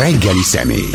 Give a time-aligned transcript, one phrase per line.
[0.00, 0.90] reggeli személy.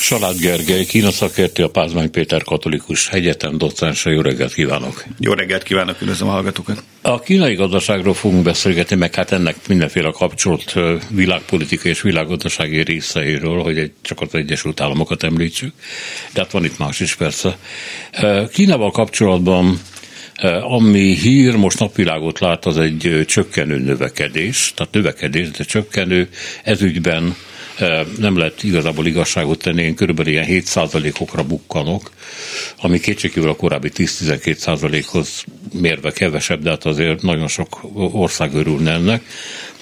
[0.00, 4.10] Salád Gergely, Kína szakértő, a Pázmány Péter katolikus egyetem docensa.
[4.10, 5.04] Jó reggelt kívánok!
[5.18, 6.82] Jó reggelt kívánok, üdvözlöm a hallgatókat!
[7.02, 10.74] A kínai gazdaságról fogunk beszélgetni, meg hát ennek mindenféle kapcsolt
[11.08, 15.72] világpolitikai és világgazdasági részeiről, hogy egy, csak az Egyesült Államokat említsük,
[16.32, 17.58] de hát van itt más is persze.
[18.52, 19.80] Kínával kapcsolatban
[20.62, 26.28] ami hír most napvilágot lát, az egy csökkenő növekedés, tehát növekedés, de csökkenő,
[26.64, 27.36] ezügyben
[28.18, 32.10] nem lehet igazából igazságot tenni, én körülbelül ilyen 7%-okra bukkanok,
[32.80, 37.80] ami kétségkívül a korábbi 10-12%-hoz mérve kevesebb, de hát azért nagyon sok
[38.12, 39.22] ország örülne ennek.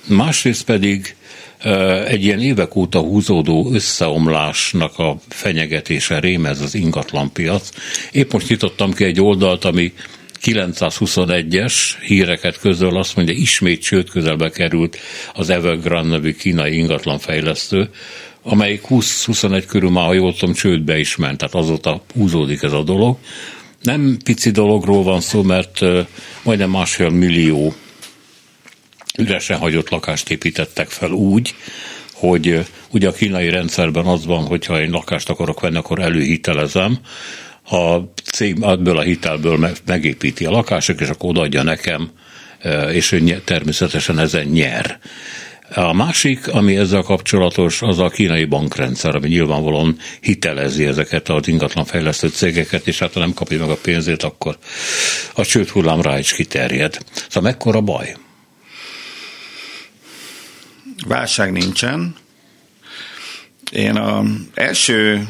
[0.06, 1.14] Másrészt pedig
[2.06, 7.68] egy ilyen évek óta húzódó összeomlásnak a fenyegetése rémez az ingatlanpiac.
[8.12, 9.92] Épp most nyitottam ki egy oldalt, ami
[10.42, 11.74] 921-es
[12.06, 14.98] híreket közöl, azt mondja, ismét csőd közelbe került
[15.34, 17.90] az Evergrande nevű kínai ingatlanfejlesztő,
[18.42, 22.82] amelyik 20-21 körül már, ha jól tudom, csődbe is ment, tehát azóta húzódik ez a
[22.82, 23.16] dolog.
[23.82, 25.80] Nem pici dologról van szó, mert
[26.42, 27.74] majdnem másfél millió
[29.18, 31.54] üresen hagyott lakást építettek fel úgy,
[32.12, 36.98] hogy ugye a kínai rendszerben az van, hogyha én lakást akarok venni, akkor előhitelezem,
[37.70, 42.10] a cég ebből a hitelből megépíti a lakások, és akkor odaadja nekem,
[42.58, 44.98] e, és ő természetesen ezen nyer.
[45.74, 52.28] A másik, ami ezzel kapcsolatos, az a kínai bankrendszer, ami nyilvánvalóan hitelezi ezeket az ingatlanfejlesztő
[52.28, 54.58] cégeket, és hát ha nem kapja meg a pénzét, akkor
[55.34, 56.98] a csőd hullám rá is kiterjed.
[57.28, 58.16] Szóval mekkora baj?
[61.06, 62.14] Válság nincsen.
[63.72, 64.24] Én az
[64.54, 65.28] első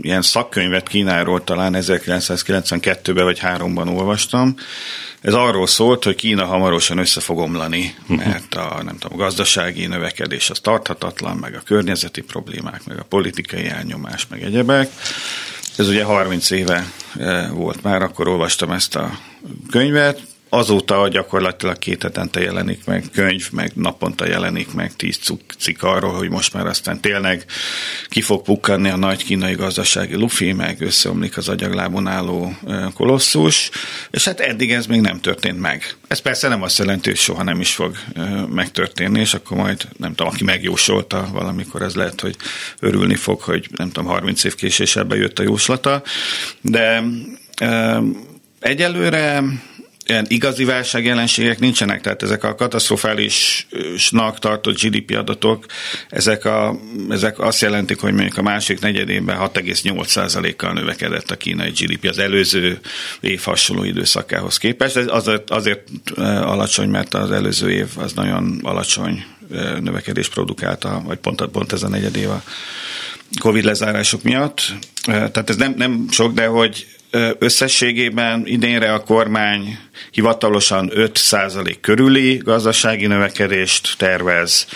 [0.00, 4.56] ilyen szakkönyvet Kínáról talán 1992-ben vagy 3-ban olvastam.
[5.20, 9.86] Ez arról szólt, hogy Kína hamarosan össze fog omlani, mert a, nem tudom, a gazdasági
[9.86, 14.90] növekedés az tarthatatlan, meg a környezeti problémák, meg a politikai elnyomás, meg egyebek.
[15.76, 19.18] Ez ugye 30 éve eh, volt már, akkor olvastam ezt a
[19.70, 20.20] könyvet,
[20.54, 25.18] azóta gyakorlatilag két hetente jelenik meg könyv, meg naponta jelenik meg tíz
[25.58, 27.44] cikk arról, hogy most már aztán tényleg
[28.08, 32.56] ki fog pukkanni a nagy kínai gazdasági lufi, meg összeomlik az agyaglábon álló
[32.94, 33.70] kolosszus,
[34.10, 35.94] és hát eddig ez még nem történt meg.
[36.08, 37.96] Ez persze nem azt jelenti, hogy soha nem is fog
[38.48, 42.36] megtörténni, és akkor majd, nem tudom, aki megjósolta valamikor, ez lehet, hogy
[42.80, 46.02] örülni fog, hogy nem tudom, 30 év késésebben jött a jóslata,
[46.60, 47.02] de
[48.60, 49.42] egyelőre
[50.06, 55.66] ilyen igazi válságjelenségek nincsenek, tehát ezek a katasztrofálisnak tartott GDP adatok,
[56.08, 56.78] ezek, a,
[57.10, 62.80] ezek azt jelentik, hogy mondjuk a másik negyedében 6,8%-kal növekedett a kínai GDP az előző
[63.20, 64.96] év hasonló időszakához képest.
[64.96, 65.82] Ez azért, azért
[66.40, 69.24] alacsony, mert az előző év az nagyon alacsony
[69.80, 72.42] növekedés produkálta, vagy pont, pont ez a negyed év a
[73.40, 74.72] Covid lezárások miatt.
[75.04, 76.86] Tehát ez nem, nem sok, de hogy
[77.38, 79.78] összességében idénre a kormány
[80.10, 84.66] hivatalosan 5% körüli gazdasági növekedést tervez,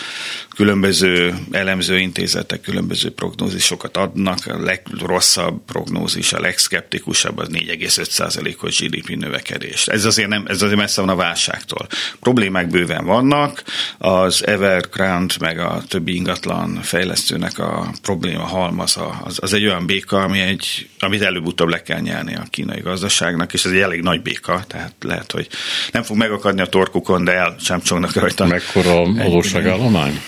[0.59, 9.87] különböző elemző intézetek különböző prognózisokat adnak, a legrosszabb prognózis, a legszkeptikusabb az 4,5%-os GDP növekedés.
[9.87, 11.87] Ez azért, nem, ez azért messze van a válságtól.
[12.21, 13.63] Problémák bőven vannak,
[13.99, 20.23] az Evergrande meg a többi ingatlan fejlesztőnek a probléma halmaz az, az egy olyan béka,
[20.23, 24.23] ami egy, amit előbb-utóbb le kell nyelni a kínai gazdaságnak, és ez egy elég nagy
[24.23, 25.49] béka, tehát lehet, hogy
[25.93, 28.47] nem fog megakadni a torkukon, de el sem csongnak rajta.
[28.47, 30.21] Mekkora adósságállomány?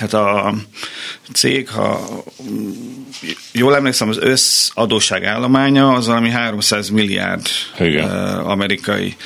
[0.00, 0.54] Hát a
[1.32, 2.08] cég, ha
[3.52, 7.46] jól emlékszem, az összadóság állománya az valami 300 milliárd
[7.78, 8.10] Igen.
[8.38, 9.16] amerikai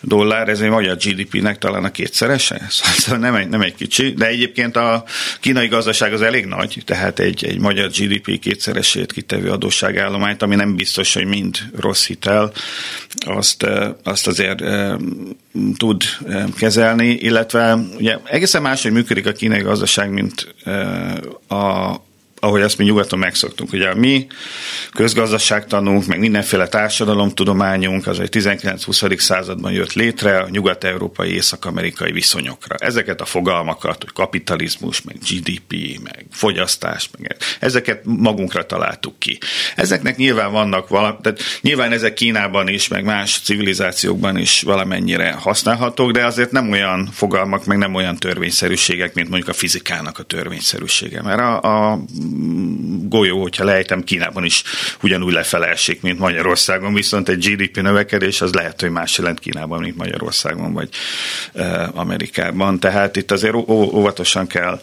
[0.00, 4.26] dollár, ez egy magyar GDP-nek talán a kétszerese, szóval nem egy, nem egy kicsi, de
[4.26, 5.04] egyébként a
[5.40, 10.76] kínai gazdaság az elég nagy, tehát egy, egy magyar GDP kétszeresét kitevő adósságállományt, ami nem
[10.76, 12.52] biztos, hogy mind rossz hitel,
[13.26, 13.66] azt,
[14.02, 14.60] azt azért
[15.76, 16.02] tud
[16.56, 20.54] kezelni, illetve ugye egészen máshogy működik a kínai gazdaság, mint
[21.48, 21.94] a
[22.44, 23.72] ahogy azt mi nyugaton megszoktunk.
[23.72, 24.26] Ugye a mi
[24.92, 29.18] közgazdaságtanunk, meg mindenféle társadalomtudományunk az egy 19-20.
[29.18, 32.76] században jött létre a nyugat-európai, észak-amerikai viszonyokra.
[32.78, 39.38] Ezeket a fogalmakat, hogy kapitalizmus, meg GDP, meg fogyasztás, meg ezeket magunkra találtuk ki.
[39.76, 46.10] Ezeknek nyilván vannak valami, tehát nyilván ezek Kínában is, meg más civilizációkban is valamennyire használhatók,
[46.10, 51.22] de azért nem olyan fogalmak, meg nem olyan törvényszerűségek, mint mondjuk a fizikának a törvényszerűsége.
[51.22, 51.98] Mert a, a
[53.08, 54.62] golyó, hogyha lejtem, Kínában is
[55.02, 59.80] ugyanúgy lefele esik, mint Magyarországon, viszont egy GDP növekedés az lehet, hogy más jelent Kínában,
[59.80, 60.88] mint Magyarországon vagy
[61.94, 62.80] Amerikában.
[62.80, 64.80] Tehát itt azért óvatosan kell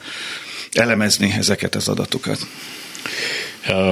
[0.71, 2.39] elemezni ezeket az adatokat.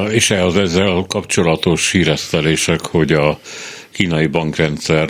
[0.10, 3.40] És ehhez ezzel kapcsolatos híresztelések, hogy a
[3.92, 5.10] kínai bankrendszer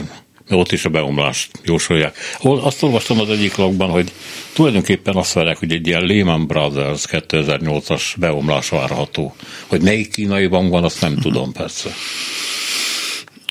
[0.58, 2.18] ott is a beomlást jósolják.
[2.42, 4.12] Azt olvastam az egyik logban, hogy
[4.54, 9.36] tulajdonképpen azt várják, hogy egy ilyen Lehman Brothers 2008-as beomlás várható.
[9.68, 11.90] Hogy melyik kínai bankban, azt nem tudom persze.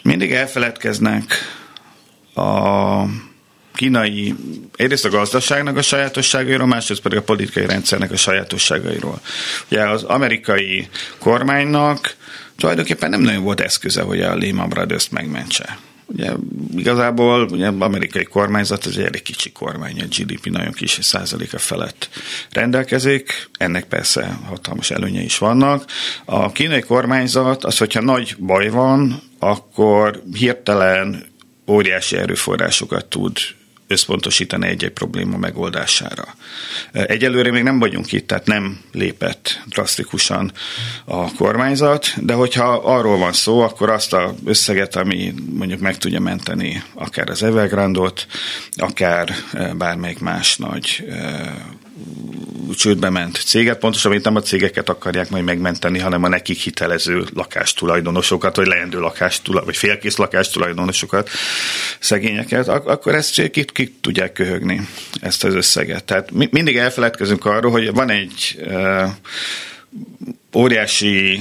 [0.02, 1.34] Mindig elfeledkeznek
[2.34, 3.02] a
[3.74, 4.34] kínai,
[4.76, 9.20] egyrészt a gazdaságnak a sajátosságairól, másrészt pedig a politikai rendszernek a sajátosságairól.
[9.70, 12.16] Ugye az amerikai kormánynak
[12.56, 15.78] tulajdonképpen nem nagyon volt eszköze, hogy a Lehman Brothers-t megmentse.
[16.12, 16.32] Ugye
[16.76, 22.08] igazából ugye amerikai kormányzat az egy elég kicsi kormány, a GDP nagyon kis százaléka felett
[22.50, 25.84] rendelkezik, ennek persze hatalmas előnye is vannak.
[26.24, 31.24] A kínai kormányzat az, hogyha nagy baj van, akkor hirtelen
[31.66, 33.38] óriási erőforrásokat tud
[33.88, 36.34] összpontosítani egy-egy probléma megoldására.
[36.92, 40.52] Egyelőre még nem vagyunk itt, tehát nem lépett drasztikusan
[41.04, 46.20] a kormányzat, de hogyha arról van szó, akkor azt az összeget, ami mondjuk meg tudja
[46.20, 48.26] menteni akár az Evergrandot,
[48.76, 49.34] akár
[49.76, 51.04] bármelyik más nagy
[52.76, 58.56] csődbe ment céget, pontosabban nem a cégeket akarják majd megmenteni, hanem a nekik hitelező lakástulajdonosokat,
[58.56, 61.30] vagy leendő lakástulaj, vagy félkész lakástulajdonosokat,
[61.98, 64.88] szegényeket, ak- akkor ezt kik, kik tudják köhögni,
[65.20, 66.04] ezt az összeget.
[66.04, 69.08] Tehát mi, mindig elfeledkezünk arról, hogy van egy uh,
[70.54, 71.40] óriási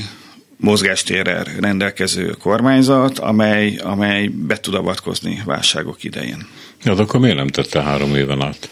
[0.58, 6.48] mozgástérrel rendelkező kormányzat, amely, amely be tud avatkozni válságok idején.
[6.84, 8.70] Ja, de akkor miért nem tette három éven át?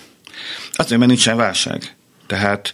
[0.71, 1.95] Azért, mert nincsen válság.
[2.27, 2.73] Tehát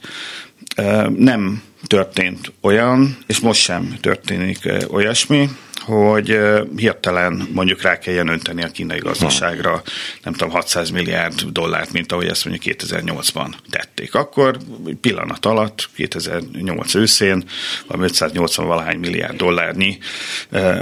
[1.09, 5.49] nem történt olyan, és most sem történik olyasmi,
[5.81, 6.37] hogy
[6.75, 9.81] hirtelen mondjuk rá kelljen önteni a kínai gazdaságra,
[10.23, 14.15] nem tudom, 600 milliárd dollárt, mint ahogy ezt mondjuk 2008-ban tették.
[14.15, 14.57] Akkor
[15.01, 17.43] pillanat alatt, 2008 őszén,
[17.87, 19.97] valami 580 valahány milliárd dollárnyi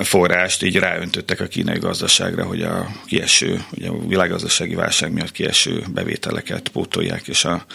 [0.01, 5.83] forrást így ráöntöttek a kínai gazdaságra, hogy a kieső, ugye a világgazdasági válság miatt kieső
[5.93, 7.65] bevételeket pótolják, és a,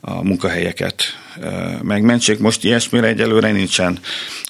[0.00, 1.02] a munkahelyeket
[1.82, 2.38] megmentsék.
[2.38, 3.98] Most ilyesmire egyelőre nincsen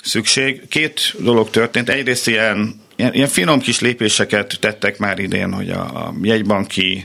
[0.02, 0.68] szükség.
[0.68, 1.88] Két dolog történt.
[1.88, 7.04] Egyrészt ilyen ilyen, ilyen finom kis lépéseket tettek már idén, hogy a, a jegybanki,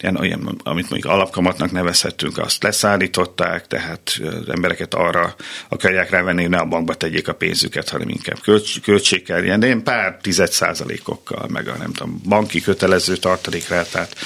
[0.00, 5.34] ilyen, olyan, amit mondjuk alapkamatnak nevezhetünk, azt leszállították, tehát az embereket arra
[5.68, 9.82] akarják rávenni, hogy ne a bankba tegyék a pénzüket, hanem inkább költs, költséggel, ilyen, ilyen
[9.82, 14.16] pár tized százalékokkal, meg a nem tudom, banki kötelező tartalékrátát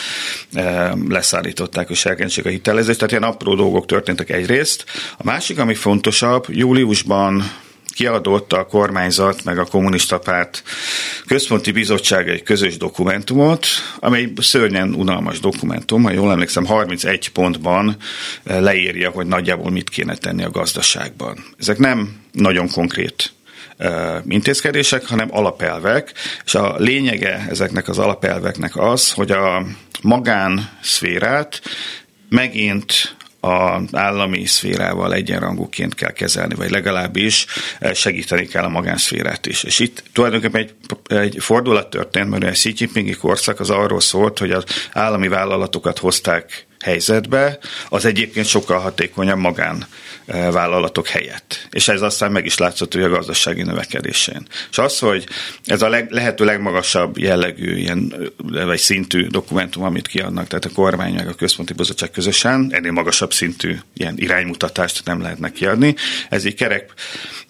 [0.53, 4.85] e, leszállították, és elkezdték a hitelezést, tehát ilyen apró dolgok történtek egyrészt.
[5.17, 7.45] A másik, ami fontosabb, júliusban
[7.99, 10.63] kiadott a kormányzat meg a kommunista párt
[11.27, 13.67] központi bizottság egy közös dokumentumot,
[13.99, 17.97] amely szörnyen unalmas dokumentum, ha jól emlékszem, 31 pontban
[18.45, 21.45] eh, leírja, hogy nagyjából mit kéne tenni a gazdaságban.
[21.59, 23.33] Ezek nem nagyon konkrét
[23.77, 26.13] eh, intézkedések, hanem alapelvek,
[26.45, 29.67] és a lényege ezeknek az alapelveknek az, hogy a
[30.03, 31.61] magánszférát
[32.29, 33.17] megint
[33.49, 37.47] az állami szférával egyenrangúként kell kezelni, vagy legalábbis
[37.79, 39.63] eh, segíteni kell a magánszférát is.
[39.63, 40.75] És itt tulajdonképpen egy,
[41.17, 45.99] egy fordulat történt, mert a Xi Jinpingi korszak az arról szólt, hogy az állami vállalatokat
[45.99, 47.59] hozták helyzetbe,
[47.89, 51.69] az egyébként sokkal hatékonyabb magánvállalatok helyett.
[51.71, 54.47] És ez aztán meg is látszott hogy a gazdasági növekedésén.
[54.71, 55.27] És az, hogy
[55.65, 61.15] ez a leg, lehető legmagasabb jellegű ilyen, vagy szintű dokumentum, amit kiadnak, tehát a kormány
[61.15, 65.95] meg a központi bizottság közösen, ennél magasabb szintű ilyen iránymutatást nem lehetnek kiadni.
[66.29, 66.93] Ez így kerek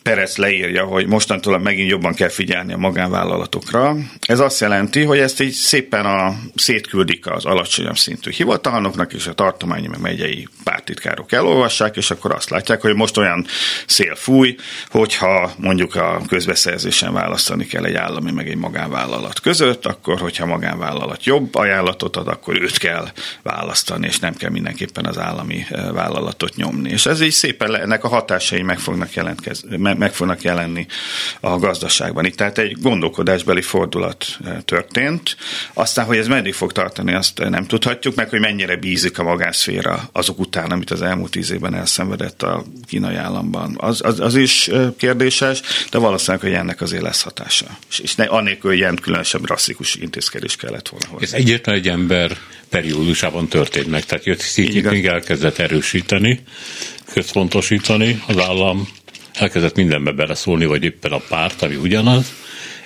[0.08, 3.96] Perez leírja, hogy mostantól megint jobban kell figyelni a magánvállalatokra.
[4.20, 9.32] Ez azt jelenti, hogy ezt így szépen a, szétküldik az alacsonyabb szintű hivatalnoknak, és a
[9.32, 13.46] tartományi meg megyei pártitkárok elolvassák, és akkor azt látják, hogy most olyan
[13.86, 14.56] szél fúj,
[14.88, 21.24] hogyha mondjuk a közbeszerzésen választani kell egy állami meg egy magánvállalat között, akkor hogyha magánvállalat
[21.24, 23.08] jobb ajánlatot ad, akkor őt kell
[23.42, 26.90] választani, és nem kell mindenképpen az állami eh, vállalatot nyomni.
[26.90, 30.86] És ez így szépen ennek a hatásai meg fognak jelentkezni, meg fognak jelenni
[31.40, 32.24] a gazdaságban.
[32.24, 35.36] Itt tehát egy gondolkodásbeli fordulat eh, történt.
[35.72, 40.08] Aztán, hogy ez meddig fog tartani, azt nem tudhatjuk, meg hogy mennyire bízik a magánszféra
[40.12, 43.74] azok után, amit az elmúlt tíz évben elszenvedett a kínai államban.
[43.76, 47.66] Az, az, az is eh, kérdéses, de valószínűleg, hogy ennek azért lesz hatása.
[47.90, 51.26] És, és ne, annélkül, hogy ilyen különösebb rasszikus intézkedés kellett volna hozni.
[51.26, 52.36] Ez egyetlen egy ember
[52.68, 56.42] periódusában történt meg, tehát jött Xi elkezdett erősíteni,
[57.12, 58.88] központosítani az állam
[59.40, 62.32] elkezdett mindenbe beleszólni, vagy éppen a párt, ami ugyanaz,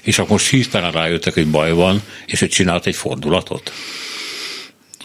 [0.02, 3.72] és akkor most hirtelen rájöttek, hogy baj van, és hogy csinált egy fordulatot?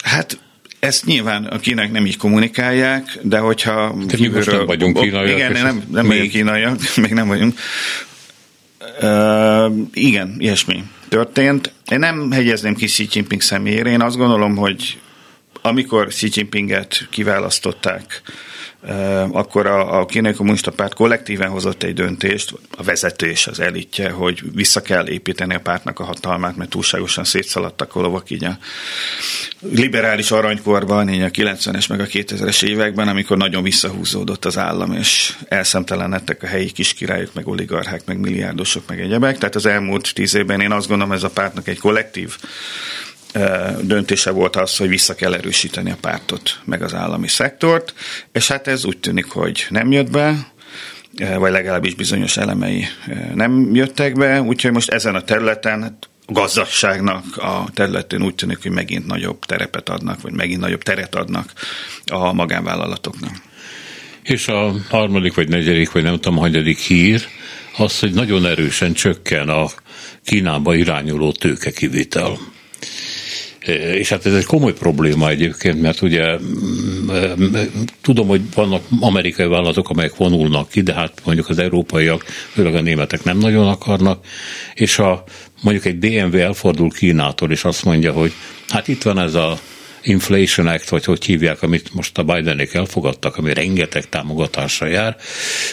[0.03, 0.39] Hát
[0.79, 5.37] ezt nyilván a kínák nem így kommunikálják, de hogyha de mi most nem vagyunk kínaiak.
[5.37, 7.59] Igen, nem, nem vagyunk kínaiak, még nem vagyunk.
[9.01, 11.71] Uh, igen, ilyesmi történt.
[11.91, 14.99] Én nem hegyezném ki Xi Jinping személyére, én azt gondolom, hogy
[15.61, 18.21] amikor Xi Jinpinget kiválasztották,
[19.31, 24.41] akkor a, a kínai kommunista párt kollektíven hozott egy döntést, a vezetés, az elitje, hogy
[24.53, 28.57] vissza kell építeni a pártnak a hatalmát, mert túlságosan szétszaladtak a lovak így a
[29.59, 35.37] liberális aranykorban, így a 90-es meg a 2000-es években, amikor nagyon visszahúzódott az állam, és
[35.47, 39.37] elszemtelenedtek a helyi kiskirályok, meg oligarchák, meg milliárdosok, meg egyebek.
[39.37, 42.37] Tehát az elmúlt tíz évben én azt gondolom, ez a pártnak egy kollektív
[43.81, 47.93] döntése volt az, hogy vissza kell erősíteni a pártot, meg az állami szektort,
[48.31, 50.51] és hát ez úgy tűnik, hogy nem jött be,
[51.37, 52.85] vagy legalábbis bizonyos elemei
[53.33, 58.71] nem jöttek be, úgyhogy most ezen a területen hát gazdaságnak a területén úgy tűnik, hogy
[58.71, 61.53] megint nagyobb terepet adnak, vagy megint nagyobb teret adnak
[62.05, 63.35] a magánvállalatoknak.
[64.23, 67.27] És a harmadik, vagy negyedik, vagy nem tudom, hanyadik hír,
[67.77, 69.67] az, hogy nagyon erősen csökken a
[70.23, 72.37] Kínába irányuló tőkekivitel.
[73.67, 77.55] És hát ez egy komoly probléma egyébként, mert ugye mm, mm,
[78.01, 82.81] tudom, hogy vannak amerikai vállalatok, amelyek vonulnak ki, de hát mondjuk az európaiak, főleg a
[82.81, 84.25] németek nem nagyon akarnak,
[84.73, 85.23] és ha
[85.61, 88.33] mondjuk egy BMW elfordul Kínától, és azt mondja, hogy
[88.67, 89.59] hát itt van ez a
[90.01, 95.15] Inflation Act, vagy hogy hívják, amit most a Bidenék elfogadtak, ami rengeteg támogatásra jár,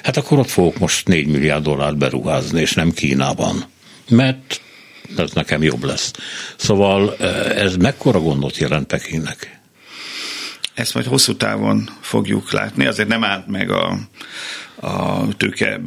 [0.03, 3.65] hát akkor ott fogok most 4 milliárd dollárt beruházni, és nem Kínában.
[4.09, 4.61] Mert
[5.17, 6.11] ez nekem jobb lesz.
[6.57, 7.17] Szóval
[7.57, 9.59] ez mekkora gondot jelent Pekingnek?
[10.75, 13.99] Ezt majd hosszú távon fogjuk látni, azért nem állt meg a,
[14.75, 15.81] a tőke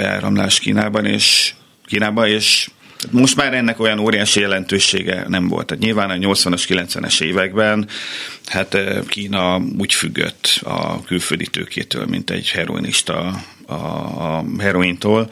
[0.60, 1.54] Kínában, és
[1.86, 2.70] Kínában, és
[3.12, 5.66] most már ennek olyan óriási jelentősége nem volt.
[5.66, 7.88] Tehát nyilván a 80-as, 90-es években
[8.46, 15.30] hát Kína úgy függött a külföldi tőkétől, mint egy heroinista a, a herointól,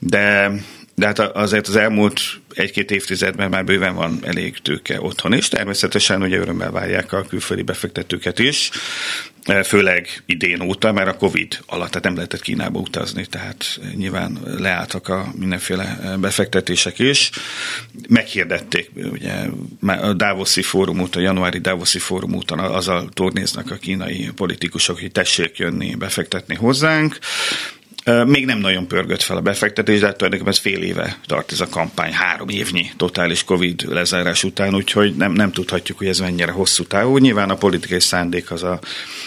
[0.00, 0.52] de
[0.98, 2.20] de hát azért az elmúlt
[2.58, 5.48] egy-két évtizedben már bőven van elég tőke otthon is.
[5.48, 8.70] Természetesen ugye örömmel várják a külföldi befektetőket is,
[9.42, 14.38] e, főleg idén óta, mert a Covid alatt tehát nem lehetett Kínába utazni, tehát nyilván
[14.44, 17.30] leálltak a mindenféle befektetések is.
[18.08, 19.32] Meghirdették ugye
[19.80, 25.56] a Davoszi fórum óta, januári Davoszi fórum óta azzal tornéznak a kínai politikusok, hogy tessék
[25.56, 27.18] jönni, befektetni hozzánk.
[28.26, 31.60] Még nem nagyon pörgött fel a befektetés, de hát tulajdonképpen ez fél éve tart ez
[31.60, 36.52] a kampány, három évnyi totális Covid lezárás után, úgyhogy nem, nem tudhatjuk, hogy ez mennyire
[36.52, 37.16] hosszú távú.
[37.18, 38.78] Nyilván a politikai szándék az a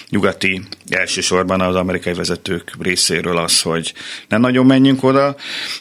[0.10, 3.94] nyugati, elsősorban az amerikai vezetők részéről az, hogy
[4.28, 5.36] nem nagyon menjünk oda.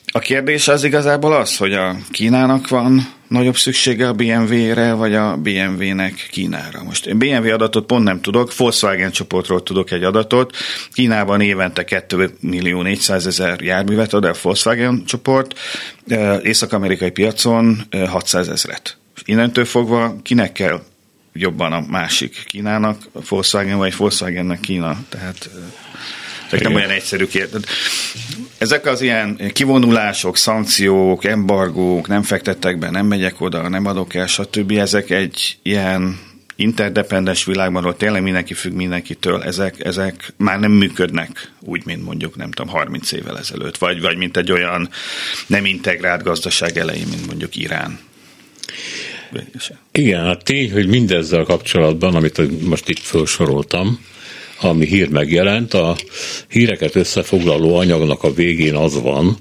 [0.07, 5.37] A kérdés az igazából az, hogy a Kínának van nagyobb szüksége a BMW-re, vagy a
[5.37, 6.83] BMW-nek Kínára.
[6.83, 10.57] Most én BMW adatot pont nem tudok, Volkswagen csoportról tudok egy adatot.
[10.93, 15.59] Kínában évente 2 millió 400 ezer járművet ad a Volkswagen csoport,
[16.43, 18.99] észak-amerikai piacon 600 ezret.
[19.25, 20.83] Innentől fogva kinek kell
[21.33, 24.97] jobban a másik Kínának, a Volkswagen vagy Volkswagennek Kína.
[25.09, 25.51] Tehát
[26.51, 27.61] tehát nem olyan egyszerű kérdés.
[28.59, 34.27] Ezek az ilyen kivonulások, szankciók, embargók, nem fektettek be, nem megyek oda, nem adok el,
[34.27, 34.71] stb.
[34.71, 36.19] Ezek egy ilyen
[36.57, 42.37] interdependens világban, ahol tényleg mindenki függ mindenkitől, ezek, ezek már nem működnek úgy, mint mondjuk,
[42.37, 44.89] nem tudom, 30 évvel ezelőtt, vagy, vagy mint egy olyan
[45.47, 47.99] nem integrált gazdaság elején, mint mondjuk Irán.
[49.93, 54.01] Igen, a tény, hogy mindezzel kapcsolatban, amit most itt felsoroltam,
[54.61, 55.97] ami hír megjelent, a
[56.49, 59.37] híreket összefoglaló anyagnak a végén az van,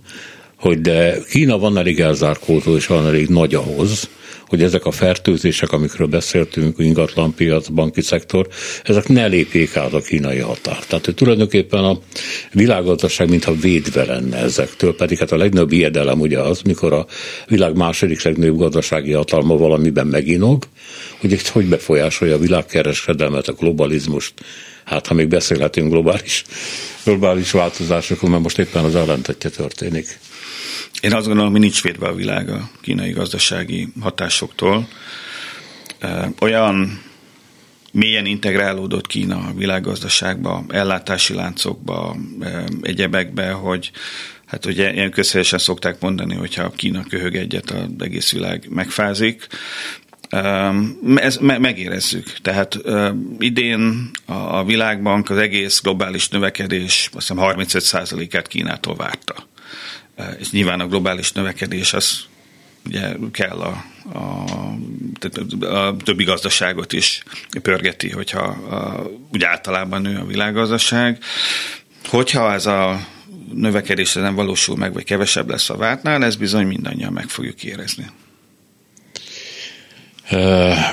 [0.55, 4.09] hogy de Kína van elég elzárkózó és van elég nagy ahhoz,
[4.47, 8.47] hogy ezek a fertőzések, amikről beszéltünk, ingatlanpiac, banki szektor,
[8.83, 10.88] ezek ne lépjék át a kínai határt.
[10.88, 11.99] Tehát hogy tulajdonképpen a
[12.51, 17.05] világgazdaság mintha védve lenne ezektől, pedig hát a legnagyobb ijedelem ugye az, mikor a
[17.47, 20.63] világ második legnagyobb gazdasági hatalma valamiben meginog,
[21.19, 24.33] hogy hogy befolyásolja a világkereskedelmet, a globalizmust,
[24.89, 26.43] hát ha még beszélhetünk globális,
[27.03, 30.19] globális változásokról, mert most éppen az ellentetje történik.
[31.01, 34.88] Én azt gondolom, hogy nincs védve a világ a kínai gazdasági hatásoktól.
[36.39, 37.01] Olyan
[37.91, 42.15] mélyen integrálódott Kína a világgazdaságba, ellátási láncokba,
[42.81, 43.91] egyebekbe, hogy
[44.46, 49.48] hát ugye ilyen közhelyesen szokták mondani, hogyha Kína köhög egyet, az egész világ megfázik.
[51.15, 52.33] Ez megérezzük.
[52.41, 52.79] Tehát
[53.39, 59.48] idén a Világbank az egész globális növekedés azt hiszem 35%-át Kínától várta.
[60.39, 62.27] És nyilván a globális növekedés az
[62.86, 63.83] ugye kell a,
[64.13, 67.24] a, a többi gazdaságot is
[67.62, 71.24] pörgeti, hogyha a, úgy általában nő a világgazdaság.
[72.07, 73.07] Hogyha ez a
[73.53, 78.05] növekedés nem valósul meg, vagy kevesebb lesz a vártnál, ez bizony mindannyian meg fogjuk érezni.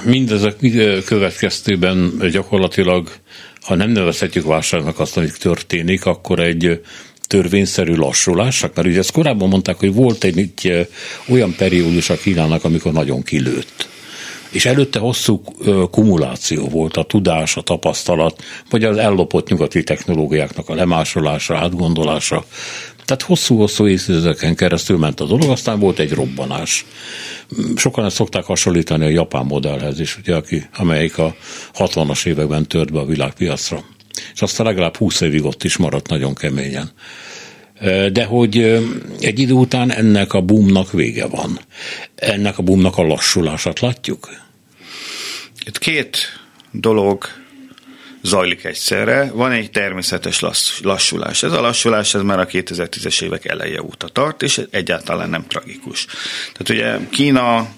[0.05, 0.57] Mindezek
[1.05, 3.09] következtében gyakorlatilag,
[3.61, 6.81] ha nem nevezhetjük válságnak azt, amit történik, akkor egy
[7.26, 10.88] törvényszerű lassulásnak, mert ugye ezt korábban mondták, hogy volt egy, egy
[11.28, 13.88] olyan periódus a Kínának, amikor nagyon kilőtt.
[14.50, 15.43] És előtte hosszú
[15.90, 22.45] kumuláció volt a tudás, a tapasztalat, vagy az ellopott nyugati technológiáknak a lemásolása, átgondolása.
[23.07, 26.87] Tehát hosszú-hosszú évtizedeken keresztül ment a dolog, aztán volt egy robbanás.
[27.77, 31.37] Sokan ezt szokták hasonlítani a japán modellhez is, ugye, aki, amelyik a
[31.75, 33.85] 60-as években tört be a világpiacra.
[34.35, 36.91] És aztán legalább 20 évig ott is maradt nagyon keményen.
[38.13, 38.59] De hogy
[39.21, 41.59] egy idő után ennek a boomnak vége van.
[42.15, 44.29] Ennek a boomnak a lassulását látjuk?
[45.67, 46.19] Itt két
[46.71, 47.25] dolog
[48.26, 49.30] zajlik egyszerre.
[49.33, 50.40] Van egy természetes
[50.83, 51.42] lassulás.
[51.42, 56.06] Ez a lassulás ez már a 2010-es évek eleje óta tart, és egyáltalán nem tragikus.
[56.52, 57.68] Tehát ugye Kína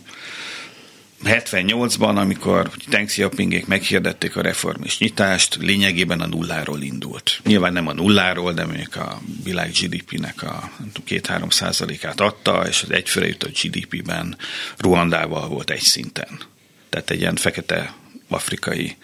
[1.25, 7.41] 78-ban, amikor Deng Xiaopingék meghirdették a reform nyitást, lényegében a nulláról indult.
[7.45, 10.71] Nyilván nem a nulláról, de mondjuk a világ GDP-nek a
[11.09, 14.37] 2-3 százalékát adta, és az egyfőre jutott GDP-ben
[14.77, 16.41] Ruandával volt egy szinten.
[16.89, 17.95] Tehát egy ilyen fekete
[18.29, 18.97] afrikai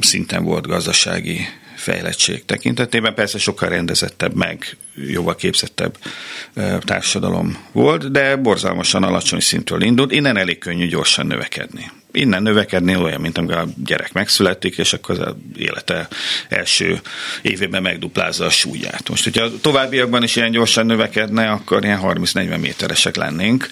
[0.00, 1.46] szinten volt gazdasági
[1.76, 3.14] fejlettség tekintetében.
[3.14, 5.98] Persze sokkal rendezettebb, meg jóval képzettebb
[6.80, 10.12] társadalom volt, de borzalmasan alacsony szintről indult.
[10.12, 15.20] Innen elég könnyű gyorsan növekedni innen növekedni olyan, mint amikor a gyerek megszületik, és akkor
[15.20, 16.08] az élete
[16.48, 17.00] első
[17.42, 19.08] évében megduplázza a súlyát.
[19.08, 23.70] Most, hogyha továbbiakban is ilyen gyorsan növekedne, akkor ilyen 30-40 méteresek lennénk,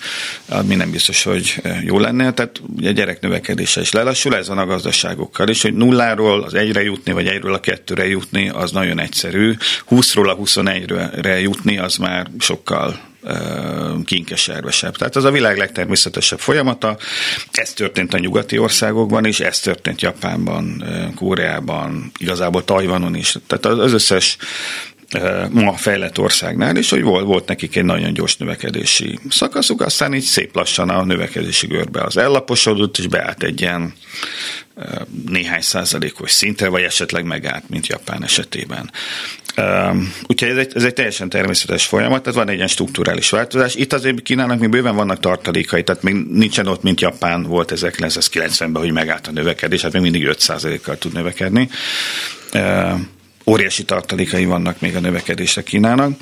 [0.49, 2.33] ami nem biztos, hogy jó lenne.
[2.33, 6.55] Tehát ugye a gyerek növekedése is lelassul, ez van a gazdaságokkal is, hogy nulláról az
[6.55, 9.55] egyre jutni, vagy egyről a kettőre jutni, az nagyon egyszerű.
[9.91, 13.01] 20-ról a 21-re jutni, az már sokkal
[14.05, 14.97] kinkeservesebb.
[14.97, 16.97] Tehát ez a világ legtermészetesebb folyamata.
[17.53, 23.37] Ez történt a nyugati országokban is, ez történt Japánban, Koreában, igazából Tajvanon is.
[23.47, 24.37] Tehát az összes
[25.51, 30.23] ma fejlett országnál is, hogy volt, volt nekik egy nagyon gyors növekedési szakaszuk, aztán így
[30.23, 33.95] szép lassan a növekedési görbe az ellaposodott, és beállt egy ilyen
[35.29, 38.91] néhány százalékos szintre, vagy esetleg megállt, mint Japán esetében.
[40.27, 43.75] Úgyhogy ez egy, ez egy teljesen természetes folyamat, tehát van egy ilyen strukturális változás.
[43.75, 48.83] Itt azért Kínának még bőven vannak tartalékai, tehát még nincsen ott, mint Japán volt 1990-ben,
[48.83, 51.69] hogy megállt a növekedés, hát még mindig 5%-kal tud növekedni
[53.47, 56.19] óriási tartalékai vannak még a növekedésre Kínának.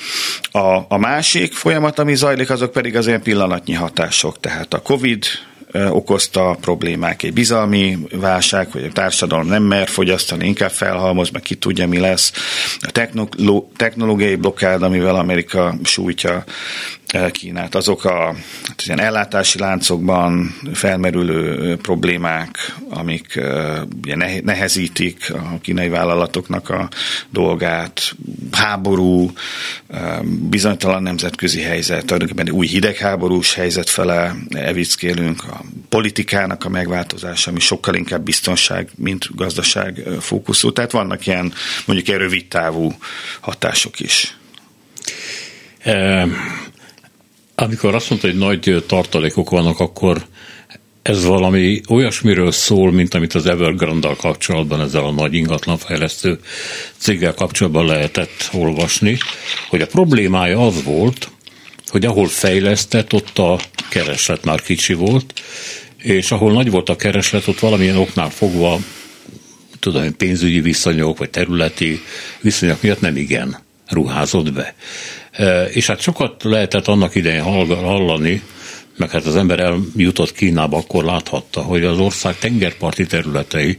[0.50, 5.24] A, a másik folyamat, ami zajlik, azok pedig az ilyen pillanatnyi hatások, tehát a COVID
[5.90, 11.54] okozta problémák, egy bizalmi válság, hogy a társadalom nem mer fogyasztani, inkább felhalmoz, meg ki
[11.54, 12.32] tudja, mi lesz.
[12.80, 13.06] A
[13.76, 16.44] technológiai blokkád, amivel Amerika sújtja
[17.30, 18.35] Kínát, azok a
[18.66, 23.40] hát, ilyen ellátási láncokban felmerülő problémák, amik
[24.02, 26.88] ugye nehezítik a kínai vállalatoknak a
[27.30, 28.14] dolgát,
[28.52, 29.30] háború,
[30.48, 37.94] bizonytalan nemzetközi helyzet, tulajdonképpen új hidegháborús helyzet fele evickélünk, a politikának a megváltozása, ami sokkal
[37.94, 40.72] inkább biztonság, mint gazdaság fókuszú.
[40.72, 41.53] Tehát vannak ilyen
[41.87, 42.92] mondjuk ilyen rövid távú
[43.40, 44.37] hatások is.
[47.55, 50.27] Amikor azt mondta, hogy nagy tartalékok vannak, akkor
[51.03, 56.38] ez valami olyasmiről szól, mint amit az evergrande kapcsolatban, ezzel a nagy ingatlanfejlesztő
[56.96, 59.18] céggel kapcsolatban lehetett olvasni,
[59.68, 61.31] hogy a problémája az volt,
[61.92, 63.59] hogy ahol fejlesztett, ott a
[63.90, 65.42] kereslet már kicsi volt,
[65.96, 68.78] és ahol nagy volt a kereslet, ott valamilyen oknál fogva,
[69.78, 72.00] tudom, pénzügyi viszonyok, vagy területi
[72.40, 74.74] viszonyok miatt nem igen ruházott be.
[75.72, 78.42] És hát sokat lehetett annak idején hallani,
[78.96, 83.78] meg hát az ember eljutott Kínába, akkor láthatta, hogy az ország tengerparti területei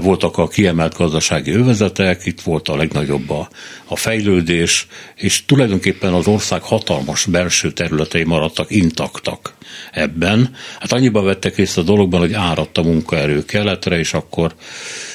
[0.00, 3.48] voltak a kiemelt gazdasági övezetek, itt volt a legnagyobb a,
[3.84, 9.54] a fejlődés, és tulajdonképpen az ország hatalmas belső területei maradtak intaktak
[9.92, 10.54] ebben.
[10.80, 14.54] Hát annyiban vettek részt a dologban, hogy áradt a munkaerő keletre, és akkor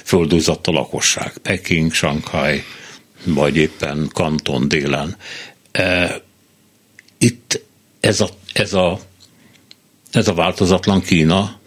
[0.04, 1.38] földúzott a lakosság.
[1.38, 2.64] Peking, Shanghai,
[3.26, 5.16] vagy éppen Kanton délen.
[7.18, 7.62] Itt
[8.00, 9.00] ez a, ez a
[10.12, 11.60] Ez a változatlan Kína,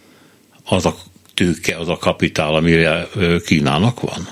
[0.64, 0.96] az a
[1.38, 3.09] tőke, az a kapitál, amire
[3.46, 4.29] Kínának van?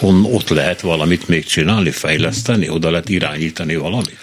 [0.00, 4.18] On, ott lehet valamit még csinálni, fejleszteni, oda lehet irányítani valamit?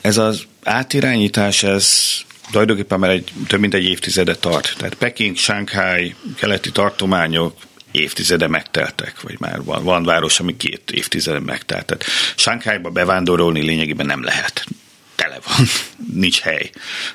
[0.00, 2.02] Ez az átirányítás, ez
[2.50, 4.74] tulajdonképpen már egy, több mint egy évtizede tart.
[4.78, 7.56] Tehát Peking, Shanghai, keleti tartományok
[7.90, 11.86] évtizede megteltek, vagy már van, van város, ami két évtizede megtelt.
[11.86, 12.04] Tehát
[12.36, 14.66] Shanghaiba bevándorolni lényegében nem lehet
[15.14, 15.66] tele van,
[16.22, 16.70] nincs hely,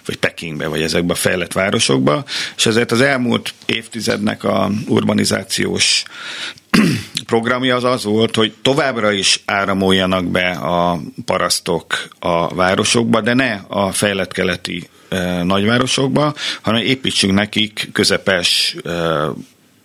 [0.05, 2.23] vagy Pekingbe, vagy ezekbe a fejlett városokba,
[2.57, 6.03] és ezért az elmúlt évtizednek a urbanizációs
[7.25, 13.59] programja az az volt, hogy továbbra is áramoljanak be a parasztok a városokba, de ne
[13.67, 19.27] a fejlett keleti e, nagyvárosokba, hanem építsünk nekik közepes e,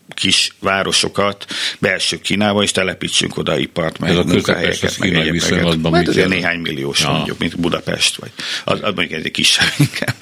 [0.08, 1.46] kis városokat
[1.78, 5.90] belső Kínába, és telepítsünk oda ipart, meg munkahelyeket, meg egyébként.
[5.90, 7.10] Mert azért néhány milliós ja.
[7.10, 8.30] mondjuk, mint Budapest, vagy
[8.64, 10.16] az, az mondjuk egy kisebb inkább.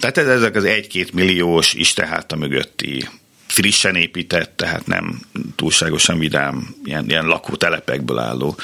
[0.00, 3.08] Tehát ezek az egy-két milliós isteháta mögötti
[3.54, 5.20] frissen épített, tehát nem
[5.56, 8.56] túlságosan vidám, ilyen, ilyen lakótelepekből álló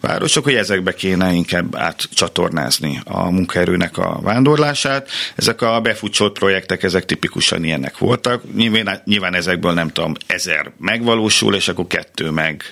[0.00, 5.08] városok, hogy ezekbe kéne inkább átcsatornázni a munkaerőnek a vándorlását.
[5.36, 8.54] Ezek a befutcsolt projektek, ezek tipikusan ilyenek voltak.
[8.54, 12.64] Nyilván, nyilván ezekből nem tudom, ezer megvalósul, és akkor kettő meg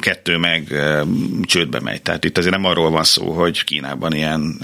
[0.00, 0.82] kettő meg
[1.42, 2.02] csődbe megy.
[2.02, 4.60] Tehát itt azért nem arról van szó, hogy Kínában ilyen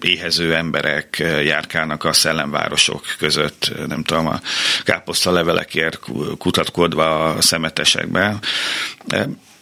[0.00, 4.40] éhező emberek járkálnak a szellemvárosok között, nem tudom, a
[4.84, 5.98] káposzta levelekért
[6.38, 8.38] kutatkodva a szemetesekbe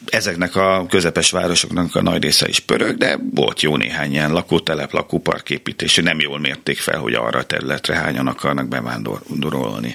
[0.07, 4.93] ezeknek a közepes városoknak a nagy része is pörög, de volt jó néhány ilyen lakótelep,
[4.93, 9.95] lakóparképítés, nem jól mérték fel, hogy arra a területre hányan akarnak bevándorolni.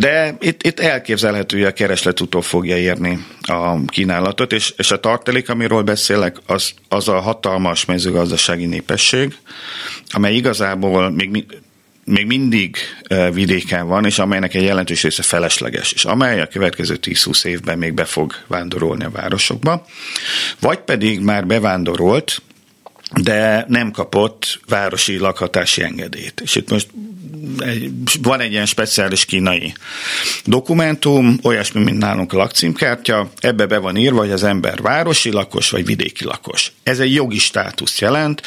[0.00, 5.00] De itt, itt elképzelhető, hogy a kereslet utól fogja érni a kínálatot, és, és a
[5.00, 9.36] tartalék, amiről beszélek, az, az a hatalmas mezőgazdasági népesség,
[10.10, 11.46] amely igazából még
[12.04, 12.76] még mindig
[13.32, 17.94] vidéken van, és amelynek egy jelentős része felesleges, és amely a következő 10-20 évben még
[17.94, 19.86] be fog vándorolni a városokba,
[20.60, 22.42] vagy pedig már bevándorolt,
[23.22, 26.40] de nem kapott városi lakhatási engedélyt.
[26.40, 26.88] És itt most
[27.58, 27.90] egy,
[28.22, 29.74] van egy ilyen speciális kínai
[30.44, 35.70] dokumentum, olyasmi, mint nálunk a lakcímkártya, ebbe be van írva, hogy az ember városi lakos
[35.70, 36.72] vagy vidéki lakos.
[36.82, 38.42] Ez egy jogi státuszt jelent,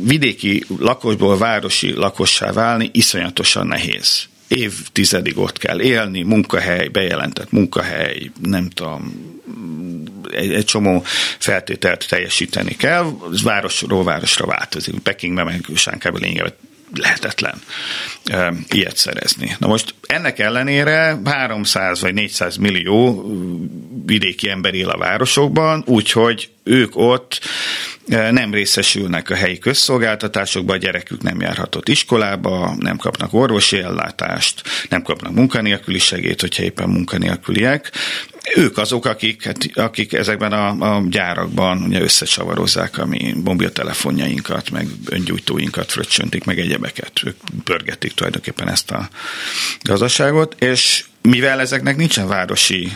[0.00, 8.68] vidéki lakosból városi lakossá válni iszonyatosan nehéz évtizedig ott kell élni, munkahely, bejelentett munkahely, nem
[8.68, 9.12] tudom,
[10.30, 11.02] egy, egy csomó
[11.38, 14.98] feltételt teljesíteni kell, ez városról városra változik.
[14.98, 16.54] Pekingben meg Sánkában lényegében
[16.94, 17.62] lehetetlen
[18.68, 19.56] ilyet szerezni.
[19.58, 23.24] Na most ennek ellenére 300 vagy 400 millió
[24.06, 27.40] vidéki ember él a városokban, úgyhogy ők ott
[28.30, 35.02] nem részesülnek a helyi közszolgáltatásokba, a gyerekük nem járhatott iskolába, nem kapnak orvosi ellátást, nem
[35.02, 37.90] kapnak munkanélküli segét, hogyha éppen munkanélküliek,
[38.56, 44.88] ők azok, akik, hát, akik ezekben a, a gyárakban ugye összecsavarozzák a mi mobiltelefonjainkat, meg
[45.06, 47.12] öngyújtóinkat fröccsöntik, meg egyebeket.
[47.24, 49.08] Ők pörgetik tulajdonképpen ezt a
[49.82, 52.92] gazdaságot, és mivel ezeknek nincsen városi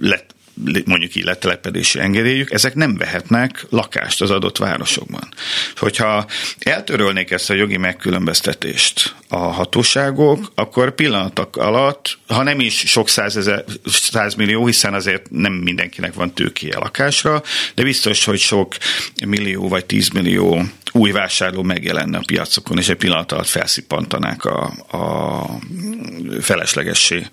[0.00, 0.35] lett
[0.84, 5.28] mondjuk így letelepedési engedélyük, ezek nem vehetnek lakást az adott városokban.
[5.76, 6.26] Hogyha
[6.58, 13.64] eltörölnék ezt a jogi megkülönböztetést a hatóságok, akkor pillanatok alatt, ha nem is sok százezer,
[13.84, 17.42] százmillió, hiszen azért nem mindenkinek van tőkéje lakásra,
[17.74, 18.74] de biztos, hogy sok
[19.26, 25.44] millió vagy tízmillió új vásárló megjelenne a piacokon, és egy pillanat alatt felszippantanák a, a
[26.40, 27.26] feleslegessé,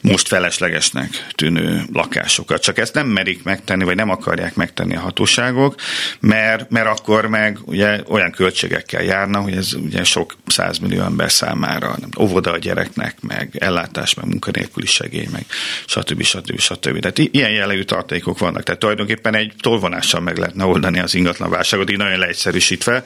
[0.00, 2.62] most feleslegesnek tűnő lakásokat.
[2.62, 5.74] Csak ezt nem merik megtenni, vagy nem akarják megtenni a hatóságok,
[6.20, 11.96] mert, mert akkor meg ugye olyan költségekkel járna, hogy ez ugye sok százmillió ember számára
[12.00, 15.44] nem, óvoda a gyereknek, meg ellátás, meg munkanélküli segély, meg
[15.86, 16.22] stb.
[16.22, 16.58] stb.
[16.58, 16.98] stb.
[16.98, 18.62] Tehát ilyen jellegű tartalékok vannak.
[18.62, 23.04] Tehát tulajdonképpen egy tolvonással meg lehetne oldani az ingatlan válságot, így nagyon leegyszerűsítve,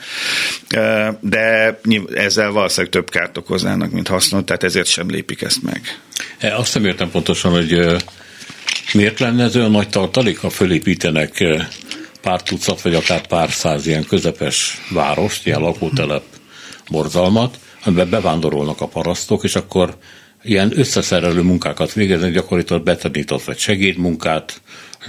[1.21, 1.81] de
[2.14, 5.81] ezzel valószínűleg több kárt okoznának, mint hasznot, tehát ezért sem lépik ezt meg.
[6.38, 7.96] E, azt nem értem pontosan, hogy
[8.92, 11.44] miért lenne ez olyan nagy tartalék, ha fölépítenek
[12.22, 16.22] pár tucat, vagy akár pár száz ilyen közepes várost, ilyen lakótelep
[16.90, 19.96] borzalmat, amiben bevándorolnak a parasztok, és akkor
[20.42, 24.61] ilyen összeszerelő munkákat végeznek, gyakorlatilag betanított vagy segédmunkát,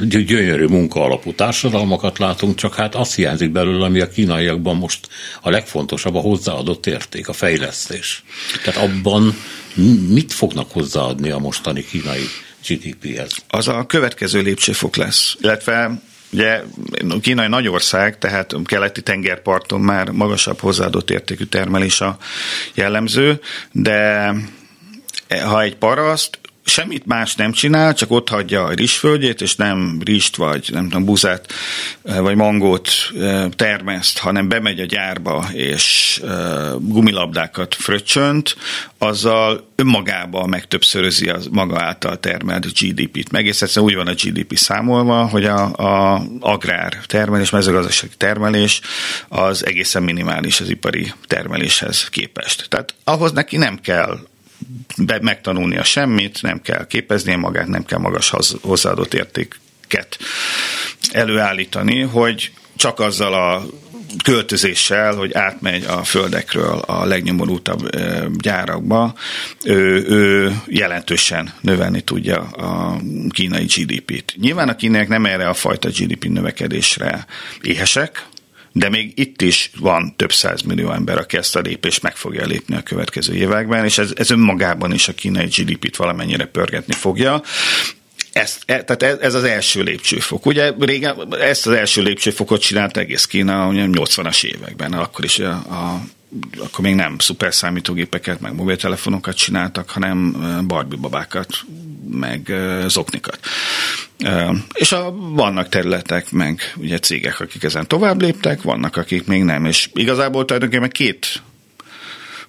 [0.08, 5.08] gyönyörű munka alapú társadalmakat látunk, csak hát azt hiányzik belőle, ami a kínaiakban most
[5.42, 8.24] a legfontosabb, a hozzáadott érték, a fejlesztés.
[8.64, 9.36] Tehát abban
[10.10, 12.26] mit fognak hozzáadni a mostani kínai
[12.68, 13.32] GDP-hez?
[13.48, 16.62] Az a következő lépcsőfok lesz, illetve Ugye
[17.22, 22.18] Kína egy nagy ország, tehát keleti tengerparton már magasabb hozzáadott értékű termelés a
[22.74, 24.32] jellemző, de
[25.30, 30.36] ha egy paraszt semmit más nem csinál, csak ott hagyja a rizsföldjét, és nem rizst,
[30.36, 31.54] vagy nem tudom, buzát,
[32.02, 32.90] vagy mangót
[33.56, 36.22] termeszt, hanem bemegy a gyárba, és
[36.78, 38.56] gumilabdákat fröccsönt,
[38.98, 43.32] azzal önmagában megtöbbszörözi az maga által termelt GDP-t.
[43.32, 48.82] Meg egyszerűen úgy van a GDP számolva, hogy a, a agrár termelés, mezőgazdasági termelés
[49.28, 52.70] az egészen minimális az ipari termeléshez képest.
[52.70, 54.20] Tehát ahhoz neki nem kell
[54.98, 60.18] be, megtanulnia semmit, nem kell képeznie magát, nem kell magas hozzáadott értéket
[61.12, 63.66] előállítani, hogy csak azzal a
[64.24, 67.90] költözéssel, hogy átmegy a földekről a legnyomorultabb
[68.38, 69.14] gyárakba,
[69.64, 74.36] ő, ő jelentősen növelni tudja a kínai GDP-t.
[74.38, 77.26] Nyilván a kínaiak nem erre a fajta GDP növekedésre
[77.62, 78.28] éhesek,
[78.80, 80.32] de még itt is van több
[80.66, 84.32] millió ember, aki ezt a lépést meg fogja lépni a következő években, és ez, ez
[84.32, 87.42] önmagában is a kínai GDP-t valamennyire pörgetni fogja.
[88.32, 90.46] Ez, e, tehát ez az első lépcsőfok.
[90.46, 95.52] Ugye régen ezt az első lépcsőfokot csinált egész Kína ugye 80-as években, akkor is a,
[95.52, 96.02] a
[96.58, 100.36] akkor még nem szuper számítógépeket, meg mobiltelefonokat csináltak, hanem
[100.68, 101.54] Barbie babákat,
[102.12, 102.54] meg
[102.88, 103.40] zoknikat.
[104.74, 109.66] És a, vannak területek, meg ugye cégek, akik ezen tovább léptek, vannak, akik még nem.
[109.66, 111.42] És igazából tulajdonképpen két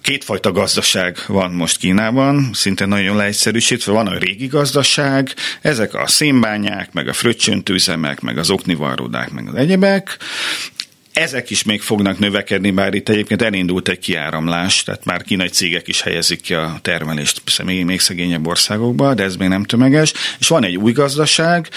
[0.01, 3.91] kétfajta gazdaság van most Kínában, szinte nagyon leegyszerűsítve.
[3.91, 9.55] Van a régi gazdaság, ezek a szénbányák, meg a fröccsöntőzemek, meg az oknivarrodák, meg az
[9.55, 10.17] egyebek,
[11.13, 15.87] ezek is még fognak növekedni, bár itt egyébként elindult egy kiáramlás, tehát már kínai cégek
[15.87, 20.13] is helyezik ki a termelést még, még szegényebb országokba, de ez még nem tömeges.
[20.39, 21.69] És van egy új gazdaság,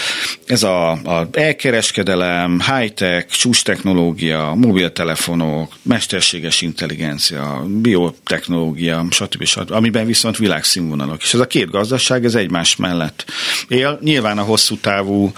[0.46, 9.44] ez a, a elkereskedelem, high-tech, csúcs technológia, mobiltelefonok, mesterséges intelligencia, biotechnológia, stb.
[9.44, 9.72] stb.
[9.72, 11.22] amiben viszont világszínvonalok.
[11.22, 13.24] És ez a két gazdaság, ez egymás mellett
[13.68, 13.98] él.
[14.02, 15.32] Nyilván a hosszú távú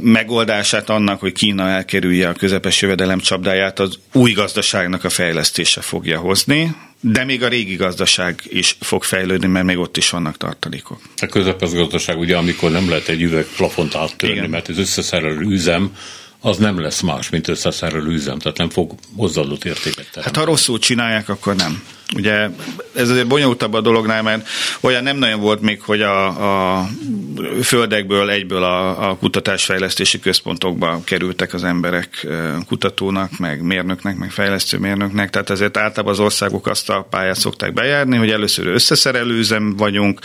[0.00, 6.18] megoldását annak, hogy Kína elkerülje a közepes jövedelem csapdáját, az új gazdaságnak a fejlesztése fogja
[6.18, 11.00] hozni, de még a régi gazdaság is fog fejlődni, mert még ott is vannak tartalékok.
[11.16, 14.50] A közepes gazdaság ugye, amikor nem lehet egy üveg plafont áttörni, Igen.
[14.50, 15.96] mert az összeszerelő üzem
[16.40, 20.24] az nem lesz más, mint összeszerelő üzem, tehát nem fog hozzáadott értéket teremteni.
[20.24, 21.82] Hát ha rosszul csinálják, akkor nem.
[22.16, 22.48] Ugye
[22.94, 24.48] ez azért bonyolultabb a dolognál, mert
[24.80, 26.26] olyan nem nagyon volt még, hogy a,
[26.78, 26.88] a
[27.62, 32.26] földekből egyből a, a kutatásfejlesztési központokba kerültek az emberek
[32.66, 37.72] kutatónak, meg mérnöknek, meg fejlesztő mérnöknek, tehát ezért általában az országok azt a pályát szokták
[37.72, 40.20] bejárni, hogy először összeszerelőzem vagyunk,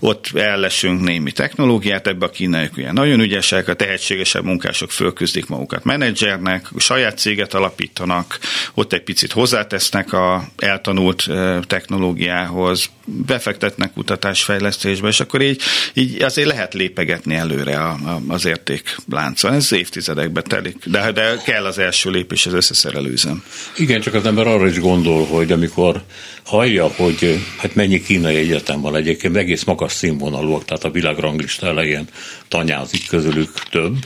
[0.00, 5.84] ott ellesünk némi technológiát, ebbe a kínaiak ugye nagyon ügyesek, a tehetségesebb munkások fölküzdik magukat
[5.84, 8.38] menedzsernek, saját céget alapítanak,
[8.74, 11.26] ott egy picit hozzátesznek a eltanult
[11.66, 15.60] technológiához, befektetnek kutatásfejlesztésbe, és akkor így,
[15.94, 19.52] így azért lehet lépegetni előre a, a, az értékláncon.
[19.52, 23.44] Ez évtizedekbe telik, de, de kell az első lépés az összeszerelőzem.
[23.76, 26.02] Igen, csak az ember arra is gondol, hogy amikor
[26.44, 32.08] hallja, hogy hát mennyi kínai egyetem van egyébként, egész magas színvonalúak, tehát a világranglista elején
[32.48, 33.96] tanyázik közülük több,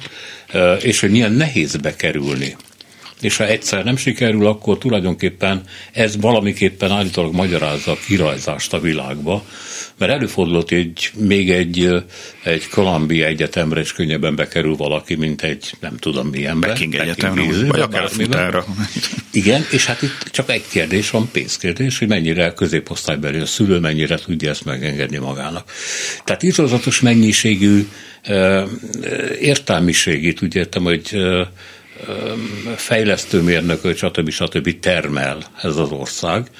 [0.80, 2.56] és hogy milyen nehéz bekerülni
[3.20, 9.44] és ha egyszer nem sikerül, akkor tulajdonképpen ez valamiképpen állítólag magyarázza a kirajzást a világba,
[9.98, 12.04] mert előfordulott egy, még egy,
[12.42, 17.80] egy Columbia Egyetemre is könnyebben bekerül valaki, mint egy nem tudom milyen Peking Egyetemre, vagy
[17.80, 18.64] akár futára.
[19.32, 24.16] Igen, és hát itt csak egy kérdés van, pénzkérdés, hogy mennyire középosztálybeli a szülő, mennyire
[24.16, 25.70] tudja ezt megengedni magának.
[26.24, 27.88] Tehát írtozatos mennyiségű
[29.40, 31.16] értelmiségét, úgy értem, hogy
[32.76, 34.30] fejlesztőmérnököt, stb.
[34.30, 34.80] stb.
[34.80, 36.50] termel ez az ország,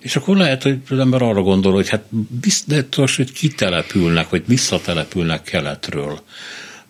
[0.00, 2.04] és akkor lehet, hogy az ember arra gondol, hogy hát
[2.40, 6.20] biztos, hogy kitelepülnek, vagy visszatelepülnek keletről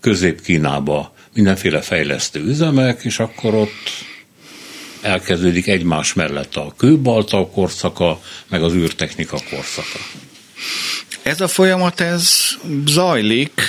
[0.01, 3.91] Közép-Kínába mindenféle fejlesztő üzemek, és akkor ott
[5.03, 9.99] elkezdődik egymás mellett a kőbalta korszaka, meg az űrtechnika korszaka.
[11.23, 12.39] Ez a folyamat, ez
[12.87, 13.61] zajlik,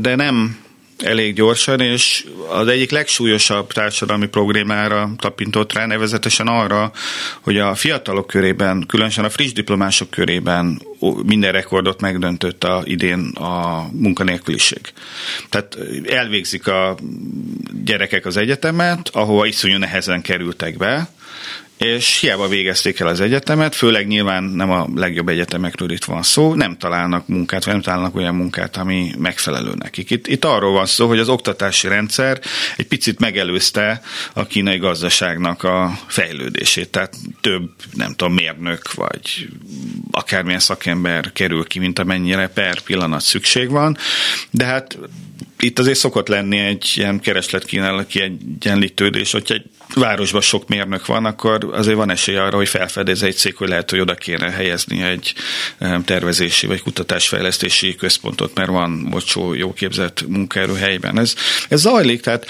[0.00, 0.65] de nem
[1.02, 6.92] elég gyorsan, és az egyik legsúlyosabb társadalmi problémára tapintott rá, nevezetesen arra,
[7.40, 10.82] hogy a fiatalok körében, különösen a friss diplomások körében
[11.24, 14.80] minden rekordot megdöntött a, idén a munkanélküliség.
[15.48, 15.78] Tehát
[16.08, 16.96] elvégzik a
[17.84, 21.08] gyerekek az egyetemet, ahova iszonyú nehezen kerültek be,
[21.78, 26.54] és hiába végezték el az egyetemet, főleg nyilván nem a legjobb egyetemekről itt van szó,
[26.54, 30.10] nem találnak munkát, vagy nem találnak olyan munkát, ami megfelelő nekik.
[30.10, 32.40] Itt, itt arról van szó, hogy az oktatási rendszer
[32.76, 34.00] egy picit megelőzte
[34.32, 39.48] a kínai gazdaságnak a fejlődését, tehát több, nem tudom, mérnök, vagy
[40.10, 43.96] akármilyen szakember kerül ki, mint amennyire per pillanat szükség van,
[44.50, 44.98] de hát
[45.58, 49.64] itt azért szokott lenni egy ilyen kereslet-kínálat kiegyenlítődés, hogyha egy
[49.94, 53.90] városban sok mérnök van, akkor azért van esély arra, hogy felfedez egy cég, hogy lehet,
[53.90, 55.34] hogy oda kéne helyezni egy
[56.04, 61.18] tervezési vagy kutatásfejlesztési központot, mert van bocsó, jó képzett munkaerő helyben.
[61.18, 61.34] Ez,
[61.68, 62.46] ez zajlik, tehát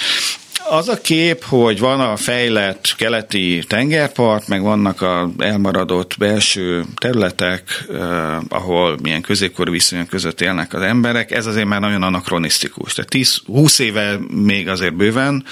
[0.69, 7.85] az a kép, hogy van a fejlett keleti tengerpart, meg vannak a elmaradott belső területek,
[7.93, 12.93] eh, ahol milyen középkori viszonyok között élnek az emberek, ez azért már nagyon anakronisztikus.
[12.93, 15.45] Tehát 10-20 éve még azért bőven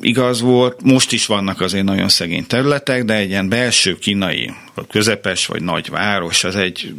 [0.00, 4.50] igaz volt, most is vannak azért nagyon szegény területek, de egy ilyen belső kínai,
[4.90, 6.94] közepes vagy nagy város, az egy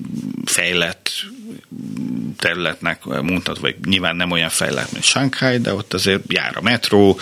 [0.45, 1.11] fejlett
[2.37, 7.19] területnek mondható, vagy nyilván nem olyan fejlett, mint Shanghai, de ott azért jár a metró,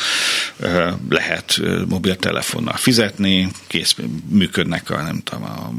[1.09, 3.95] lehet mobiltelefonnal fizetni, kész
[4.29, 5.71] működnek a, nem tudom, a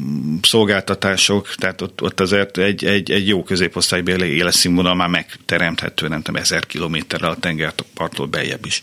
[0.43, 6.41] szolgáltatások, tehát ott, ott azért egy, egy, egy jó középosztálybéli életszínvonal már megteremthető, nem tudom,
[6.41, 8.83] ezer kilométerrel a tengerparttól beljebb is.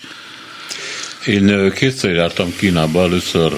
[1.26, 3.54] Én kétszer jártam Kínába, először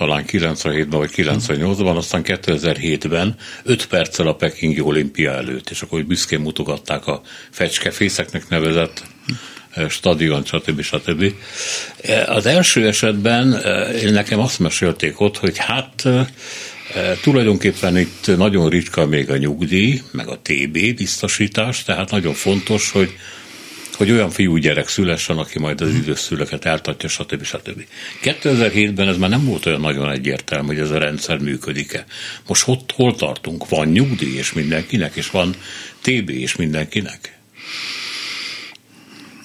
[0.00, 6.40] talán 97-ben vagy 98-ban, aztán 2007-ben 5 perccel a Pekingi olimpia előtt, és akkor büszkén
[6.40, 9.02] mutogatták a fecskefészeknek nevezett
[9.88, 10.80] stadion, stb.
[10.82, 11.32] stb.
[12.26, 13.62] Az első esetben
[14.02, 16.08] nekem azt mesélték ott, hogy hát
[17.22, 23.16] Tulajdonképpen itt nagyon ritka még a nyugdíj, meg a TB biztosítás, tehát nagyon fontos, hogy
[24.00, 27.44] hogy olyan fiúgyerek szülessen, aki majd az időszüleket eltartja, stb.
[27.44, 27.84] stb.
[28.22, 32.04] 2007-ben ez már nem volt olyan nagyon egyértelmű, hogy ez a rendszer működik-e.
[32.46, 33.68] Most hol, hol tartunk?
[33.68, 35.54] Van nyugdíj és mindenkinek, és van
[36.00, 37.38] TB és mindenkinek?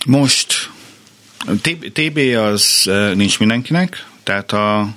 [0.06, 0.70] Most
[1.94, 4.96] TB az nincs mindenkinek, tehát a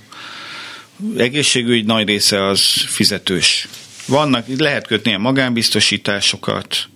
[1.17, 3.69] egészségügy nagy része az fizetős.
[4.07, 6.89] Vannak, lehet kötni a magánbiztosításokat,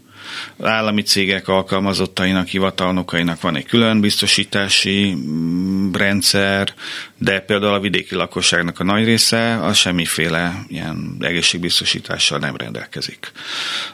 [0.61, 6.75] állami cégek alkalmazottainak, hivatalnokainak van egy külön biztosítási mm, rendszer,
[7.19, 13.33] de például a vidéki lakosságnak a nagy része az semmiféle ilyen egészségbiztosítással nem rendelkezik.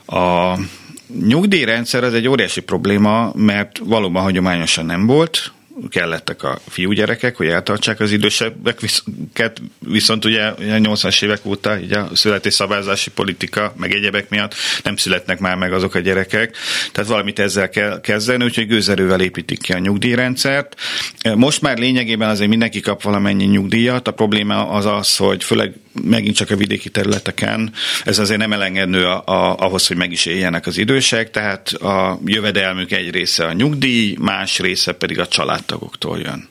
[0.06, 0.54] A
[1.26, 5.52] nyugdíjrendszer az egy óriási probléma, mert valóban hagyományosan nem volt,
[5.88, 12.08] kellettek a fiúgyerekek, hogy eltartsák az idősebbeket, viszont ugye a 80-as évek óta így a
[12.14, 16.56] születésszabályzási politika, meg egyebek miatt nem születnek már meg azok a gyerekek,
[16.92, 20.80] tehát valamit ezzel kell kezdeni, úgyhogy gőzerővel építik ki a nyugdíjrendszert.
[21.34, 26.36] Most már lényegében azért mindenki kap valamennyi nyugdíjat, a probléma az az, hogy főleg megint
[26.36, 27.72] csak a vidéki területeken
[28.04, 32.20] ez azért nem elengedő a, a, ahhoz, hogy meg is éljenek az idősek, tehát a
[32.24, 36.48] jövedelmük egy része a nyugdíj, más része pedig a családtagoktól jön.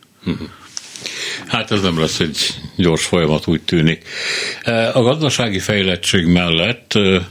[1.48, 2.38] Hát ez nem lesz egy
[2.76, 4.04] gyors folyamat, úgy tűnik.
[4.62, 7.28] E, a gazdasági fejlettség mellett e,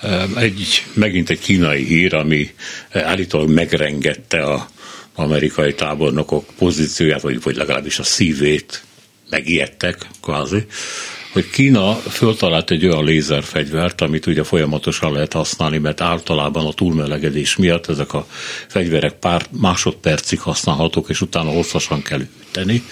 [0.00, 2.50] e, egy, megint egy kínai hír, ami
[2.92, 4.68] állítólag megrengette a
[5.14, 8.84] amerikai tábornokok pozícióját, vagy, vagy legalábbis a szívét,
[9.30, 10.66] megijedtek, kvázi
[11.34, 17.56] hogy Kína föltalált egy olyan lézerfegyvert, amit ugye folyamatosan lehet használni, mert általában a túlmelegedés
[17.56, 18.26] miatt ezek a
[18.68, 22.82] fegyverek pár másodpercig használhatók, és utána hosszasan kell üteni.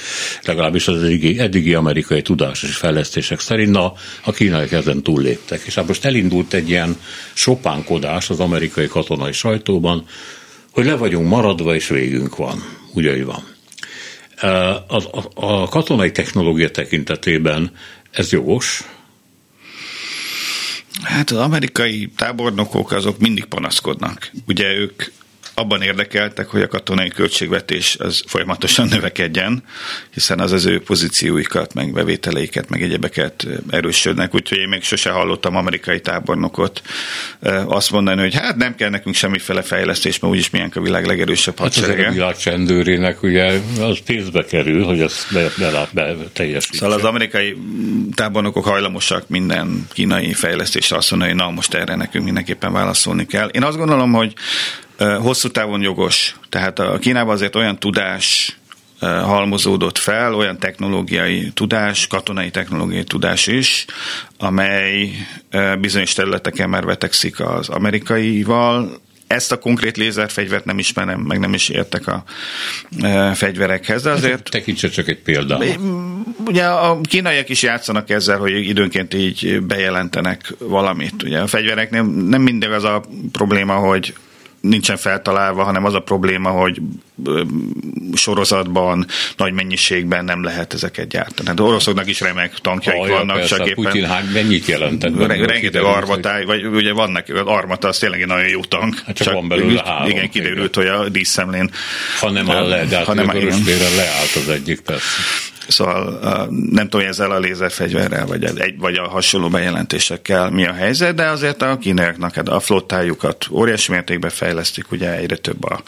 [0.45, 3.93] Legalábbis az eddigi, eddigi amerikai tudás és fejlesztések szerint, na,
[4.25, 5.63] a kínaiak ezen túlléptek.
[5.67, 6.97] És hát most elindult egy ilyen
[7.33, 10.07] sopánkodás az amerikai katonai sajtóban,
[10.71, 12.65] hogy le vagyunk maradva, és végünk van.
[12.95, 13.45] Úgy, hogy van.
[14.41, 14.47] A,
[14.97, 17.71] a, a katonai technológia tekintetében
[18.13, 18.83] ez jogos?
[21.03, 24.31] Hát az amerikai tábornokok azok mindig panaszkodnak.
[24.47, 25.03] Ugye ők
[25.55, 29.63] abban érdekeltek, hogy a katonai költségvetés az folyamatosan növekedjen,
[30.15, 35.57] hiszen az az ő pozícióikat, meg bevételeiket, meg egyebeket erősödnek, úgyhogy én még sose hallottam
[35.57, 36.83] amerikai tábornokot
[37.67, 41.59] azt mondani, hogy hát nem kell nekünk semmiféle fejlesztés, mert úgyis milyen a világ legerősebb
[41.59, 41.97] hadserege.
[41.97, 46.79] Hát az a világ csendőrének ugye az pénzbe kerül, hogy ezt be, be, be teljesítse.
[46.79, 47.57] Szóval az amerikai
[48.15, 53.49] tábornokok hajlamosak minden kínai fejlesztésre azt mondani, hogy na most erre nekünk mindenképpen válaszolni kell.
[53.49, 54.35] Én azt gondolom, hogy
[55.21, 56.37] hosszú távon jogos.
[56.49, 58.57] Tehát a Kínában azért olyan tudás
[59.01, 63.85] halmozódott fel, olyan technológiai tudás, katonai technológiai tudás is,
[64.39, 65.11] amely
[65.81, 71.69] bizonyos területeken már vetekszik az amerikaival, ezt a konkrét lézerfegyvert nem ismerem, meg nem is
[71.69, 72.25] értek a
[73.35, 74.51] fegyverekhez, de azért...
[74.51, 75.79] Tekintse csak egy példát.
[76.47, 81.23] Ugye a kínaiak is játszanak ezzel, hogy időnként így bejelentenek valamit.
[81.23, 84.15] Ugye a fegyverek nem, nem mindig az a probléma, hogy
[84.63, 86.81] nincsen feltalálva, hanem az a probléma, hogy
[88.15, 89.07] sorozatban,
[89.37, 91.49] nagy mennyiségben nem lehet ezeket gyártani.
[91.49, 93.85] Hát oroszoknak is remek tankjaik Ajja, vannak, persze, csak éppen...
[93.85, 95.27] Putin hány, mennyit jelentett?
[95.27, 99.03] Rengeteg armatáj, vagy ugye vannak, az armata az tényleg egy nagyon jó tank.
[99.07, 100.11] Hát csak, csak van belőle három.
[100.11, 101.71] Igen, kiderült, hogy a díszszemlén...
[102.21, 105.07] Ha nem a le, de hát ha nem a leállt az egyik, persze.
[105.69, 106.19] Szóval
[106.71, 111.29] nem tudom, ezzel a lézerfegyverrel, vagy, egy, vagy a hasonló bejelentésekkel mi a helyzet, de
[111.29, 115.83] azért a kínaiaknak a flottájukat óriási mértékben fejlesztik, ugye egyre több a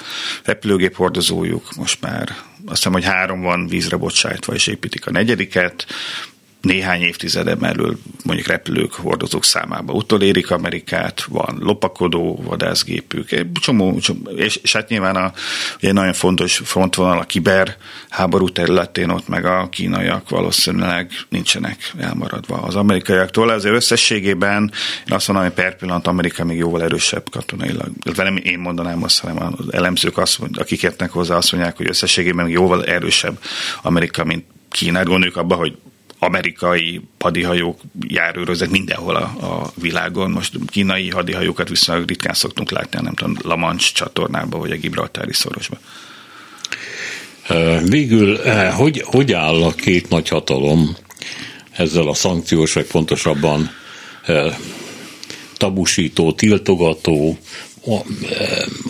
[0.45, 2.29] repülőgép hordozójuk, most már
[2.67, 5.87] azt hiszem, hogy három van vízre bocsájtva, és építik a negyediket,
[6.65, 14.21] néhány évtizede belül mondjuk repülők, hordozók számába utolérik Amerikát, van lopakodó vadászgépük, egy csomó, csomó
[14.31, 15.33] és, és hát nyilván a,
[15.77, 17.77] ugye nagyon fontos frontvonal a kiber
[18.09, 23.53] háború területén ott meg a kínaiak valószínűleg nincsenek elmaradva az amerikaiaktól.
[23.53, 24.73] Ezért összességében
[25.09, 27.91] én azt mondom, hogy per pillanat Amerika még jóval erősebb katonailag.
[28.17, 32.49] Nem én mondanám azt, hanem az elemzők, azt, akik értnek hozzá, azt mondják, hogy összességében
[32.49, 33.39] jóval erősebb
[33.83, 35.05] Amerika, mint Kínát.
[35.05, 35.77] Gondoljuk abba, hogy
[36.25, 40.31] amerikai hadihajók járőröznek mindenhol a, a világon.
[40.31, 45.33] Most kínai hadihajókat viszonylag ritkán szoktunk látni, nem tudom, La Manche csatornába, vagy a Gibraltári
[45.33, 45.79] szorosba.
[47.85, 48.39] Végül,
[48.71, 50.97] hogy, hogy áll a két nagy hatalom
[51.71, 53.71] ezzel a szankciós, vagy pontosabban
[55.57, 57.39] tabusító, tiltogató,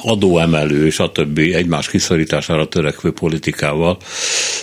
[0.03, 3.97] adóemelő, és a többi egymás kiszorítására törekvő politikával,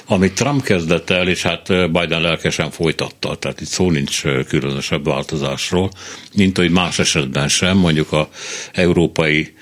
[0.05, 5.91] amit Trump kezdett el, és hát Biden lelkesen folytatta, tehát itt szó nincs különösebb változásról,
[6.35, 8.29] mint hogy más esetben sem, mondjuk a
[8.73, 9.53] európai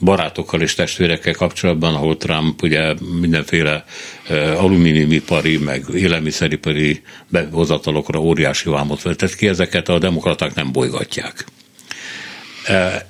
[0.00, 3.84] barátokkal és testvérekkel kapcsolatban, ahol Trump ugye mindenféle
[4.56, 11.44] alumíniumipari, meg élelmiszeripari behozatalokra óriási vámot vetett ki, ezeket a demokraták nem bolygatják.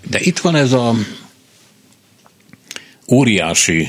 [0.02, 0.94] De itt van ez a
[3.08, 3.88] óriási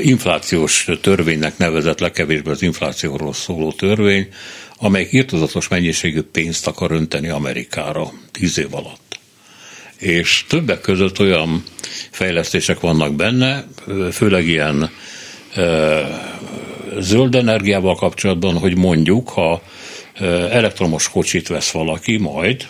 [0.00, 4.28] inflációs törvénynek nevezett legkevésbé az inflációról szóló törvény,
[4.76, 9.18] amely írtozatos mennyiségű pénzt akar önteni Amerikára tíz év alatt.
[9.98, 11.62] És többek között olyan
[12.10, 13.66] fejlesztések vannak benne,
[14.12, 14.90] főleg ilyen
[16.98, 19.62] zöld energiával kapcsolatban, hogy mondjuk, ha
[20.50, 22.66] elektromos kocsit vesz valaki majd,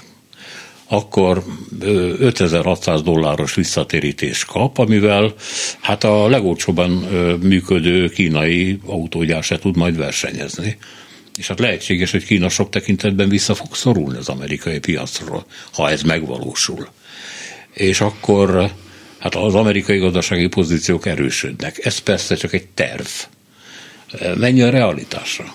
[0.95, 1.45] akkor
[1.81, 5.35] 5600 dolláros visszatérítés kap, amivel
[5.81, 6.91] hát a legolcsóbban
[7.43, 10.77] működő kínai autógyár se tud majd versenyezni.
[11.37, 16.03] És hát lehetséges, hogy Kína sok tekintetben vissza fog szorulni az amerikai piacról, ha ez
[16.03, 16.89] megvalósul.
[17.73, 18.71] És akkor
[19.19, 21.85] hát az amerikai gazdasági pozíciók erősödnek.
[21.85, 23.07] Ez persze csak egy terv.
[24.37, 25.55] Mennyi a realitásra?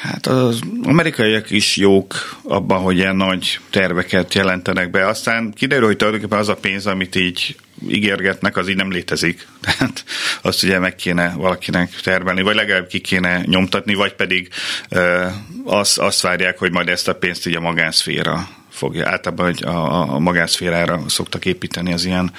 [0.00, 5.06] Hát az amerikaiak is jók abban, hogy ilyen nagy terveket jelentenek be.
[5.06, 7.56] Aztán kiderül, hogy tulajdonképpen az a pénz, amit így
[7.88, 9.46] ígérgetnek, az így nem létezik.
[9.64, 10.04] Tehát
[10.42, 14.48] azt ugye meg kéne valakinek termelni, vagy legalább ki kéne nyomtatni, vagy pedig
[14.88, 15.26] ö,
[15.64, 19.08] azt, azt várják, hogy majd ezt a pénzt így a magánszféra fogja.
[19.08, 22.32] Általában hogy a, a magánszférára szoktak építeni az ilyen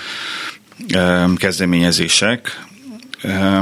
[0.94, 2.64] ö, kezdeményezések.
[3.22, 3.60] Ö,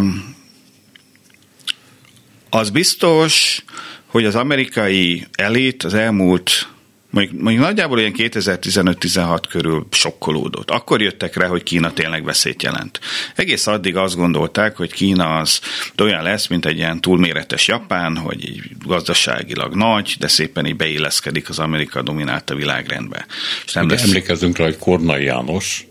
[2.56, 3.64] az biztos,
[4.06, 6.68] hogy az amerikai elit az elmúlt
[7.10, 10.72] mondjuk, mondjuk nagyjából ilyen 2015-16 körül sokkolódott.
[10.72, 13.00] Akkor jöttek rá, hogy Kína tényleg veszélyt jelent.
[13.36, 15.60] Egész addig azt gondolták, hogy Kína az
[15.98, 21.50] olyan lesz, mint egy ilyen túlméretes Japán, hogy így gazdaságilag nagy, de szépen így beilleszkedik
[21.50, 23.26] az Amerika dominálta világrendbe.
[23.66, 24.04] És nem lesz...
[24.04, 25.86] Emlékezzünk rá, hogy Kornai János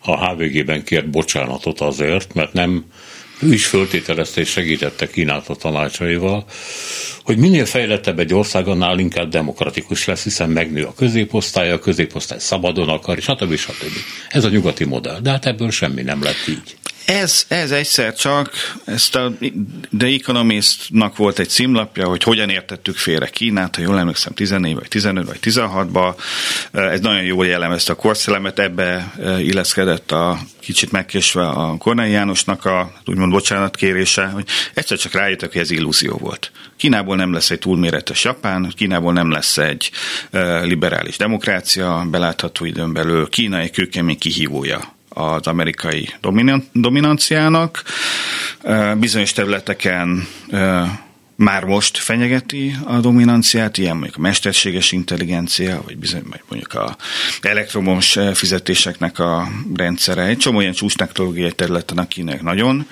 [0.00, 2.84] a HVG-ben kért bocsánatot azért, mert nem
[3.42, 6.44] ő is föltételezte és segítette Kínát a tanácsaival,
[7.24, 12.38] hogy minél fejlettebb egy ország, annál inkább demokratikus lesz, hiszen megnő a középosztály, a középosztály
[12.38, 13.56] szabadon akar, és stb.
[13.56, 13.92] stb.
[14.28, 16.76] Ez a nyugati modell, de hát ebből semmi nem lett így.
[17.04, 18.50] Ez, ez egyszer csak,
[18.84, 19.32] ezt a
[19.98, 24.88] The Economist-nak volt egy címlapja, hogy hogyan értettük félre Kínát, ha jól emlékszem, 14 vagy
[24.88, 26.14] 15 vagy 16-ba.
[26.72, 32.92] Ez nagyon jól jellemezte a korszelemet, ebbe illeszkedett a kicsit megkésve a Kornai Jánosnak a
[33.04, 36.52] úgymond bocsánatkérése, hogy egyszer csak rájöttek, hogy ez illúzió volt.
[36.76, 39.90] Kínából nem lesz egy túlméretes Japán, Kínából nem lesz egy
[40.62, 46.08] liberális demokrácia, belátható időn belül Kína egy kőkemény kihívója az amerikai
[46.72, 47.82] dominanciának.
[48.98, 50.26] Bizonyos területeken
[51.36, 56.96] már most fenyegeti a dominanciát, ilyen mondjuk a mesterséges intelligencia, vagy bizony, mondjuk a
[57.40, 60.22] elektromos fizetéseknek a rendszere.
[60.22, 62.86] Egy csomó ilyen csúcs technológiai területen a kínaiak nagyon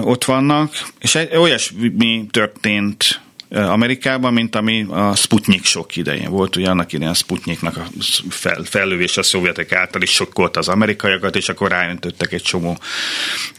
[0.00, 3.20] ott vannak, és olyasmi történt
[3.52, 6.56] Amerikában, mint ami a Sputnik sok idején volt.
[6.56, 7.86] Ugye annak idején a Sputniknak a
[8.28, 12.78] fel, fellövés a szovjetek által is sokkolt az amerikaiakat, és akkor ráöntöttek egy csomó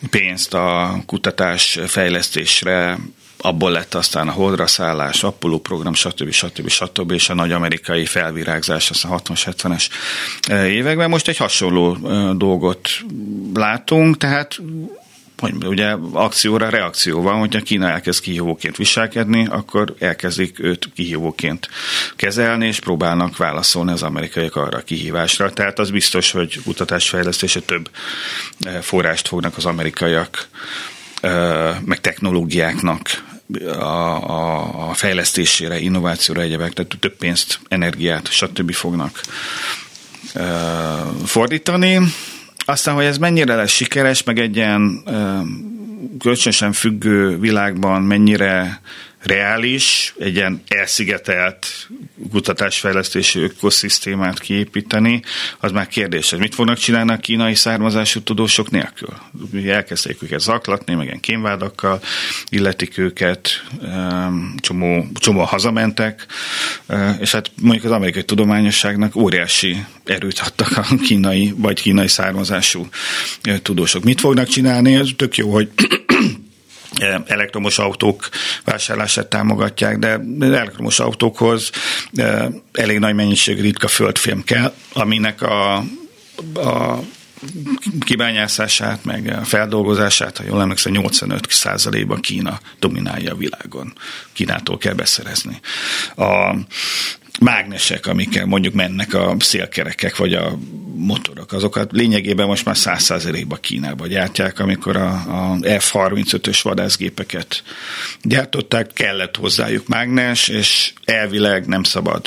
[0.10, 2.98] pénzt a kutatás fejlesztésre,
[3.38, 6.32] abból lett aztán a holdra szállás, Apollo program, stb.
[6.32, 6.70] stb.
[6.70, 7.12] stb.
[7.12, 9.90] és a nagy amerikai felvirágzás az a 60-70-es
[10.68, 11.10] években.
[11.10, 11.98] Most egy hasonló
[12.38, 12.90] dolgot
[13.54, 14.60] látunk, tehát
[15.44, 21.70] hogy ugye akcióra reakció van, hogyha Kína elkezd kihívóként viselkedni, akkor elkezdik őt kihívóként
[22.16, 25.54] kezelni, és próbálnak válaszolni az amerikaiak arra a kihívásra.
[25.54, 27.90] Tehát az biztos, hogy kutatásfejlesztése több
[28.60, 30.48] eh, forrást fognak az amerikaiak
[31.22, 33.24] eh, meg technológiáknak
[33.66, 38.74] a, a, a fejlesztésére, innovációra, egyebek, tehát több pénzt, energiát, stb.
[38.74, 39.22] fognak
[40.34, 42.00] eh, fordítani.
[42.66, 45.04] Aztán, hogy ez mennyire lesz sikeres, meg egy ilyen
[46.20, 48.82] kölcsönösen függő világban mennyire
[49.24, 51.90] reális, egy ilyen elszigetelt
[52.32, 55.22] kutatásfejlesztési ökoszisztémát kiépíteni,
[55.60, 56.40] az már kérdéses.
[56.40, 59.14] Mit fognak csinálni a kínai származású tudósok nélkül?
[59.68, 62.02] Elkezdték őket zaklatni, meg ilyen kémvádakkal
[62.50, 63.64] illetik őket,
[64.58, 66.26] csomó, csomó hazamentek,
[67.20, 72.88] és hát mondjuk az amerikai tudományosságnak óriási erőt adtak a kínai, vagy kínai származású
[73.62, 74.04] tudósok.
[74.04, 74.96] Mit fognak csinálni?
[74.96, 75.70] Ez tök jó, hogy
[77.26, 78.30] elektromos autók
[78.64, 81.70] vásárlását támogatják, de elektromos autókhoz
[82.72, 85.76] elég nagy mennyiség ritka földfilm kell, aminek a,
[86.54, 87.00] a
[88.00, 93.94] kibányászását, meg a feldolgozását, ha jól emlékszem, 85% ban Kína dominálja a világon.
[94.34, 95.60] Kínától kell beszerezni.
[96.16, 96.56] A,
[97.44, 100.58] mágnesek, amikkel mondjuk mennek a szélkerekek, vagy a
[100.96, 107.64] motorok, azokat lényegében most már száz százalékban Kínába gyártják, amikor a, a F-35-ös vadászgépeket
[108.22, 112.26] gyártották, kellett hozzájuk mágnes, és elvileg nem szabad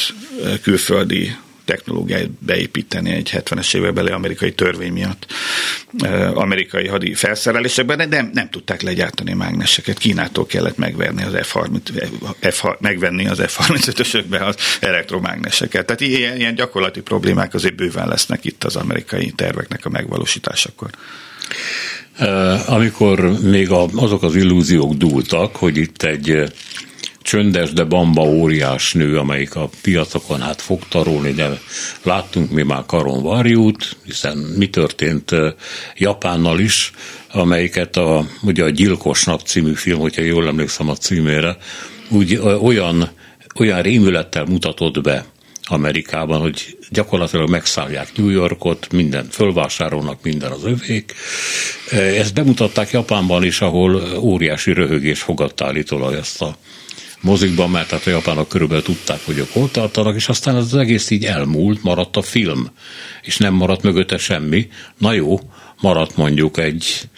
[0.62, 1.36] külföldi
[1.66, 5.26] technológiát beépíteni egy 70-es évekbeli amerikai törvény miatt
[6.34, 9.98] amerikai hadi felszerelésekben, de nem, nem tudták legyártani mágneseket.
[9.98, 12.06] Kínától kellett megvenni az F-30,
[12.50, 15.86] F, megvenni az F-35-ösökbe az elektromágneseket.
[15.86, 20.90] Tehát ilyen, ilyen gyakorlati problémák azért bőven lesznek itt az amerikai terveknek a megvalósításakor.
[22.66, 26.52] Amikor még azok az illúziók dúltak, hogy itt egy
[27.26, 31.60] csöndes, de bamba óriás nő, amelyik a piacokon hát fog tarolni, de
[32.02, 35.30] láttunk mi már Karon Varjút, hiszen mi történt
[35.96, 36.92] Japánnal is,
[37.32, 41.56] amelyiket a, ugye a Gyilkosnak című film, hogyha jól emlékszem a címére,
[42.08, 43.10] úgy olyan,
[43.58, 45.24] olyan rémülettel mutatott be
[45.68, 51.14] Amerikában, hogy gyakorlatilag megszállják New Yorkot, minden fölvásárolnak, minden az övék.
[51.90, 56.56] Ezt bemutatták Japánban is, ahol óriási röhögés fogadta állítólag ezt a
[57.26, 61.10] mozikban, mert hát a japánok körülbelül tudták, hogy ők hol tartanak, és aztán az egész
[61.10, 62.70] így elmúlt, maradt a film,
[63.22, 64.68] és nem maradt mögötte semmi.
[64.98, 65.40] Na jó,
[65.80, 67.08] maradt mondjuk egy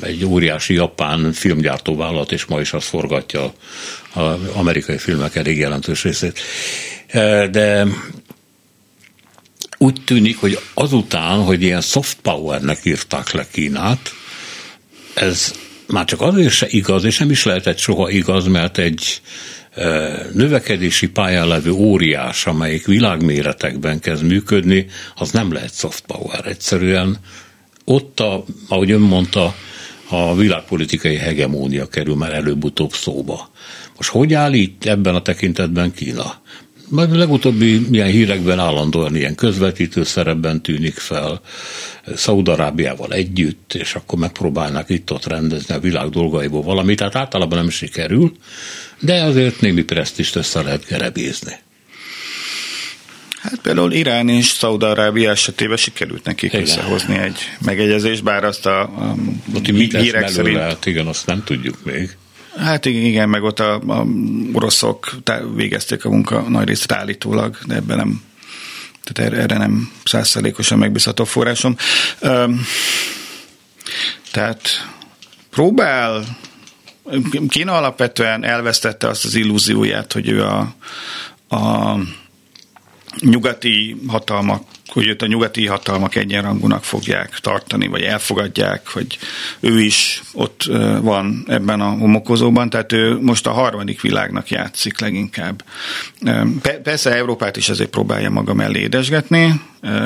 [0.00, 3.52] egy óriási japán filmgyártóvállalat, és ma is azt forgatja
[4.12, 6.38] az amerikai filmek elég jelentős részét.
[7.50, 7.86] De
[9.78, 14.12] úgy tűnik, hogy azután, hogy ilyen soft powernek írták le Kínát,
[15.14, 15.54] ez
[15.86, 19.20] már csak azért se igaz, és nem is lehetett soha igaz, mert egy
[20.32, 26.46] növekedési pályán levő óriás, amelyik világméretekben kezd működni, az nem lehet soft power.
[26.46, 27.16] Egyszerűen
[27.84, 29.54] ott, a, ahogy ön mondta,
[30.08, 33.50] a világpolitikai hegemónia kerül már előbb-utóbb szóba.
[33.96, 36.40] Most hogy áll itt ebben a tekintetben Kína?
[36.88, 41.40] Majd a legutóbbi ilyen hírekben állandóan ilyen közvetítő szerepben tűnik fel,
[42.14, 48.32] Szaudarábiával együtt, és akkor megpróbálnak itt-ott rendezni a világ dolgaiból valamit, tehát általában nem sikerül,
[49.00, 51.52] de azért némi presztist össze lehet gerebézni.
[53.50, 56.64] Hát például Irán és Szaudarábia esetében sikerült nekik igen.
[56.64, 59.16] összehozni egy megegyezést, bár azt a, a
[59.72, 60.56] mit hírek szerint...
[60.56, 62.16] Lehet, igen, azt nem tudjuk még.
[62.58, 64.06] Hát igen, meg ott a, a
[64.52, 65.16] oroszok
[65.54, 68.22] végezték a munka nagy részt állítólag, de ebben nem
[69.06, 71.76] tehát erre, erre nem százszerékosan megbízható forrásom.
[74.32, 74.68] Tehát
[75.50, 76.24] próbál,
[77.48, 80.74] Kína alapvetően elvesztette azt az illúzióját, hogy ő a,
[81.48, 81.94] a
[83.20, 89.18] nyugati hatalmak hogy őt a nyugati hatalmak egyenrangúnak fogják tartani, vagy elfogadják, hogy
[89.60, 90.64] ő is ott
[91.00, 95.64] van ebben a homokozóban, tehát ő most a harmadik világnak játszik leginkább.
[96.82, 99.60] Persze Európát is ezért próbálja maga mellé édesgetni,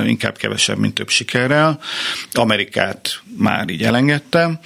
[0.06, 1.80] inkább kevesebb, mint több sikerrel.
[2.32, 4.60] Amerikát már így elengedte,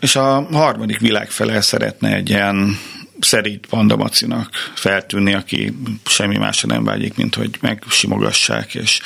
[0.00, 2.78] és a harmadik világ felel szeretne egy ilyen
[3.20, 9.00] szerint Pandamacinak feltűnni, aki semmi másra nem vágyik, mint hogy megsimogassák, és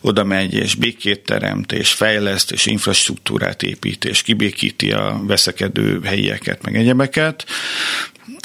[0.00, 6.62] oda megy, és békét teremt, és fejleszt, és infrastruktúrát épít, és kibékíti a veszekedő helyieket,
[6.62, 7.44] meg egyebeket.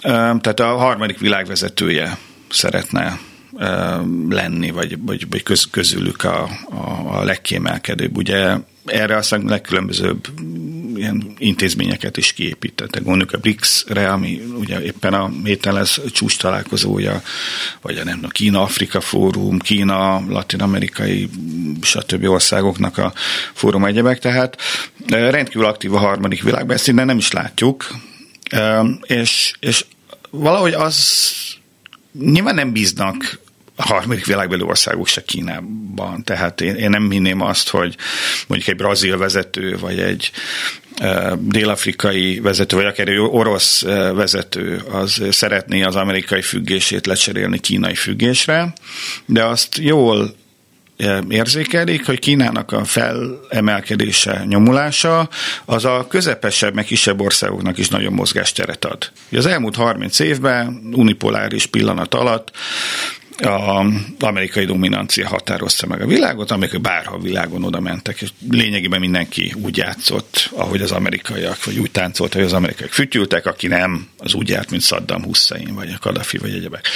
[0.02, 2.18] Tehát a harmadik világvezetője
[2.50, 3.20] szeretne
[4.30, 8.18] lenni, vagy, vagy, vagy köz, közülük a, a, a legkiemelkedőbb.
[8.18, 8.56] Ugye
[8.86, 10.28] erre aztán legkülönbözőbb
[10.96, 13.04] ilyen intézményeket is kiépítettek.
[13.04, 17.22] Gondoljuk a BRICS-re, ami ugye éppen a héten lesz csúcs találkozója,
[17.82, 21.30] vagy a nem a Kína-Afrika fórum, Kína, latin-amerikai,
[21.82, 22.24] stb.
[22.24, 23.14] országoknak a
[23.54, 24.58] fórum egyebek, tehát
[25.08, 27.88] rendkívül aktív a harmadik világban, ezt innen nem is látjuk,
[29.02, 29.86] és, és
[30.30, 31.34] valahogy az
[32.20, 33.40] nyilván nem bíznak
[33.76, 36.24] a harmadik világbeli országok se Kínában.
[36.24, 37.96] Tehát én, én nem hinném azt, hogy
[38.48, 40.32] mondjuk egy brazil vezető, vagy egy
[41.38, 43.82] dél-afrikai vezető, vagy akár egy orosz
[44.14, 48.74] vezető az szeretné az amerikai függését lecserélni kínai függésre,
[49.26, 50.36] de azt jól
[51.30, 55.30] érzékelik, hogy Kínának a felemelkedése, nyomulása,
[55.66, 59.12] az a közepesebb, meg kisebb országoknak is nagyon mozgásteret ad.
[59.32, 62.52] Az elmúlt 30 évben unipoláris pillanat alatt
[63.42, 63.86] a
[64.20, 69.54] amerikai dominancia határozta meg a világot, amikor bárha a világon oda mentek, és lényegében mindenki
[69.64, 74.34] úgy játszott, ahogy az amerikaiak, vagy úgy táncolt, hogy az amerikaiak fütyültek, aki nem, az
[74.34, 76.88] úgy járt, mint Saddam Hussein, vagy a Kadhafi, vagy egyebek.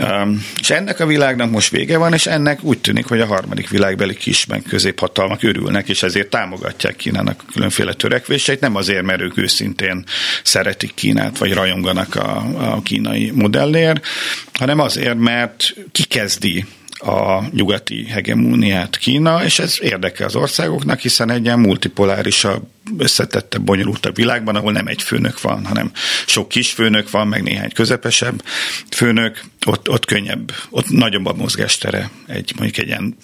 [0.00, 3.68] Um, és ennek a világnak most vége van, és ennek úgy tűnik, hogy a harmadik
[3.68, 10.04] világbeli kisben középhatalmak örülnek, és ezért támogatják Kínának különféle törekvéseit, nem azért, mert ők őszintén
[10.42, 14.06] szeretik Kínát, vagy rajonganak a, a kínai modellért,
[14.52, 16.64] hanem azért, mert kikezdi
[16.98, 22.66] a nyugati hegemóniát Kína, és ez érdekel az országoknak, hiszen egy ilyen multipolárisabb,
[22.98, 25.92] összetettebb, bonyolultabb világban, ahol nem egy főnök van, hanem
[26.26, 28.42] sok kis főnök van, meg néhány közepesebb
[28.90, 33.16] főnök, ott, ott könnyebb, ott nagyobb a mozgástere egy mondjuk egy ilyen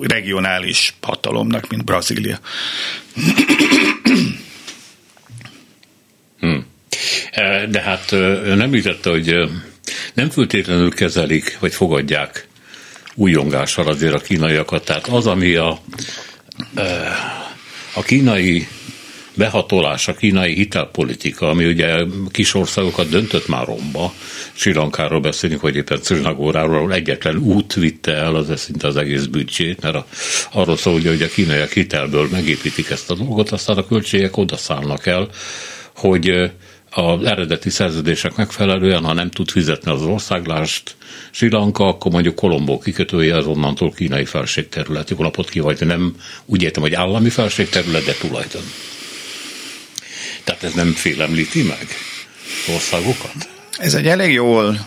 [0.00, 2.38] regionális hatalomnak, mint Brazília.
[6.38, 6.66] Hmm.
[7.70, 8.10] De hát
[8.44, 9.50] nem említette, hogy
[10.16, 12.48] nem föltétlenül kezelik, vagy fogadják
[13.14, 14.84] újongással azért a kínaiakat.
[14.84, 15.80] Tehát az, ami a,
[17.94, 18.68] a kínai
[19.34, 24.12] behatolás, a kínai hitelpolitika, ami ugye kis országokat döntött már romba,
[24.52, 29.24] Sri Lankáról beszélünk, vagy éppen Srinagóráról, ahol egyetlen út vitte el az szinte az egész
[29.24, 30.06] büdzsét, mert a,
[30.52, 35.06] arról szól, hogy a kínaiak hitelből megépítik ezt a dolgot, aztán a költségek oda szállnak
[35.06, 35.28] el,
[35.94, 36.50] hogy
[36.90, 40.96] az eredeti szerződések megfelelően, ha nem tud fizetni az országlást
[41.30, 45.10] Sri Lanka, akkor mondjuk Kolombó kikötője az onnantól kínai felségterület.
[45.10, 48.62] Jól napot ki nem úgy értem, hogy állami felségterület, de tulajdon.
[50.44, 51.86] Tehát ez nem félemlíti meg
[52.74, 53.48] országokat?
[53.78, 54.86] Ez egy elég jól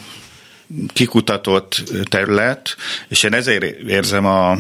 [0.93, 2.75] kikutatott terület,
[3.07, 4.57] és én ezért érzem a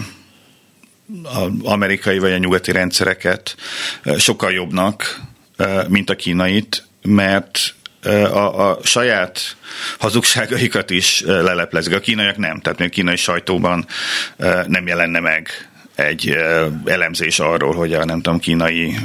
[1.63, 3.55] amerikai vagy a nyugati rendszereket
[4.17, 5.21] sokkal jobbnak,
[5.87, 7.73] mint a kínait, mert
[8.31, 9.57] a, a saját
[9.99, 11.95] hazugságaikat is leleplezik.
[11.95, 13.85] A kínaiak nem, tehát még kínai sajtóban
[14.67, 15.69] nem jelenne meg
[15.99, 16.37] egy
[16.85, 18.95] elemzés arról, hogy a nem tudom, kínai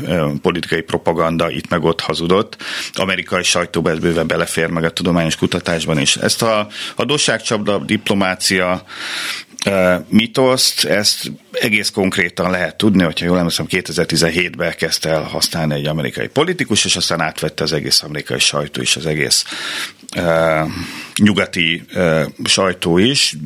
[0.42, 2.56] politikai propaganda itt meg ott hazudott.
[2.94, 6.16] Amerikai sajtóban ez bőven belefér meg a tudományos kutatásban is.
[6.16, 8.84] Ezt a adósságcsapda, diplomácia,
[10.08, 16.26] mitoszt, ezt egész konkrétan lehet tudni, hogyha jól emlékszem, 2017-ben kezdte el használni egy amerikai
[16.26, 19.44] politikus, és aztán átvette az egész amerikai sajtó is, az egész
[20.16, 20.70] uh,
[21.16, 23.36] nyugati uh, sajtó is,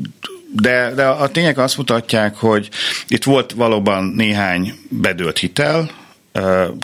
[0.52, 2.68] de, de a tények azt mutatják, hogy
[3.08, 5.90] itt volt valóban néhány bedőlt hitel,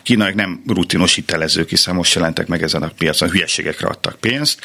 [0.03, 4.59] kínaiak nem rutinos hitelezők, hiszen most jelentek meg ezen a piacon, hülyeségekre adtak pénzt,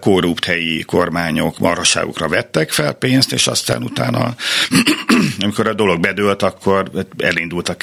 [0.00, 4.34] korrupt helyi kormányok marhaságokra vettek fel pénzt, és aztán utána,
[5.40, 7.76] amikor a dolog bedőlt, akkor elindult a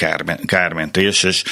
[0.46, 1.42] kármentés, és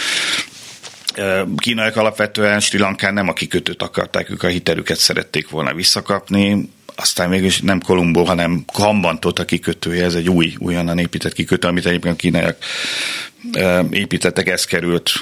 [1.56, 7.28] kínaiak alapvetően Sri Lankán nem a kikötőt akarták, ők a hitelüket szerették volna visszakapni, aztán
[7.28, 12.16] mégis nem Kolumbó, hanem Kambantot a kikötője, ez egy új, újonnan épített kikötő, amit egyébként
[12.16, 12.56] kínaiak
[13.90, 15.12] építettek, ez került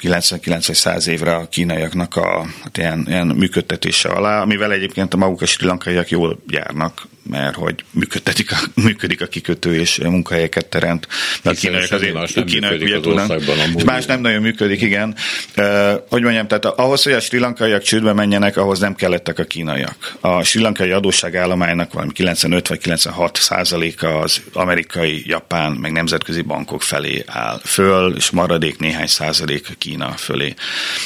[0.00, 5.46] 99-100 évre a kínaiaknak a hát ilyen, ilyen működtetése alá, amivel egyébként a maguk a
[5.46, 8.56] sri lankaiak jól járnak, mert hogy működik a,
[8.86, 11.08] működik a kikötő és munkahelyeket teremt.
[11.42, 15.14] A kínaiak azért, más nem kínaiak ugye tudnak, más nem nagyon működik, igen.
[15.56, 19.44] Uh, hogy mondjam, tehát ahhoz, hogy a sri lankaiak csődbe menjenek, ahhoz nem kellettek a
[19.44, 20.16] kínaiak.
[20.20, 26.82] A sri lankai adósságállománynak valami 95 vagy 96 százaléka az amerikai, japán, meg nemzetközi bankok
[26.82, 30.54] felé áll föl, és maradék néhány százalék Kína fölé,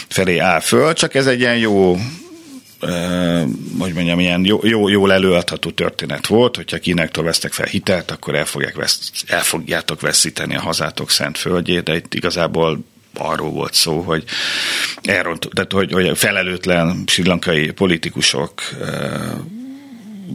[0.09, 1.99] felé áll föl, csak ez egy ilyen jó
[3.79, 8.35] hogy mondjam, ilyen jó, jó, jól előadható történet volt, hogyha Kínáktól vesztek fel hitelt, akkor
[8.35, 12.79] el, fogják vesz, el fogjátok veszíteni a hazátok szent földjét, de itt igazából
[13.15, 14.25] arról volt szó, hogy
[15.03, 18.63] elront, tehát hogy, hogy felelőtlen sri politikusok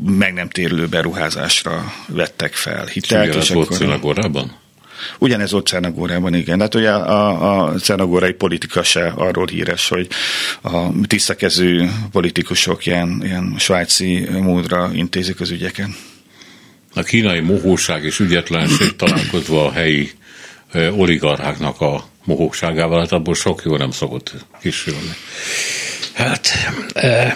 [0.06, 3.36] meg nem térülő beruházásra vettek fel hitelt.
[3.36, 4.63] És, és volt akkor...
[5.20, 6.60] Ugyanez volt Cernagórában, igen.
[6.60, 10.08] Hát ugye a, a cernagórai politika se arról híres, hogy
[10.62, 15.90] a tisztakező politikusok ilyen, ilyen svájci módra intézik az ügyeket.
[16.94, 20.12] A kínai mohóság és ügyetlenség találkozva a helyi
[20.74, 25.16] oligarcháknak a mohóságával, hát abból sok jó nem szokott kisülni.
[26.14, 26.48] Hát
[26.94, 27.36] eh,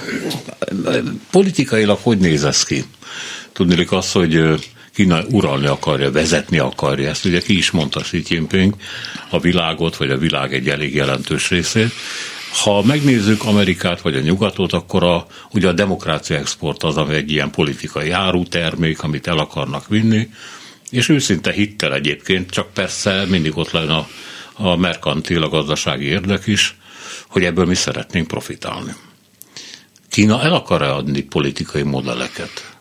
[1.32, 2.84] politikailag hogy néz ez ki?
[3.53, 4.59] Tudnélik azt, hogy
[4.97, 8.75] Kína uralni akarja, vezetni akarja, ezt ugye ki is mondta Xi Jinping,
[9.29, 11.91] a világot, vagy a világ egy elég jelentős részét.
[12.63, 17.31] Ha megnézzük Amerikát vagy a nyugatot, akkor a, ugye a demokrácia export az, ami egy
[17.31, 20.29] ilyen politikai árutermék, amit el akarnak vinni,
[20.89, 24.07] és őszinte hittel egyébként, csak persze mindig ott lenne a,
[24.53, 26.77] a merkantil, a gazdasági érdek is,
[27.27, 28.93] hogy ebből mi szeretnénk profitálni.
[30.09, 32.75] Kína el akar-e adni politikai modelleket?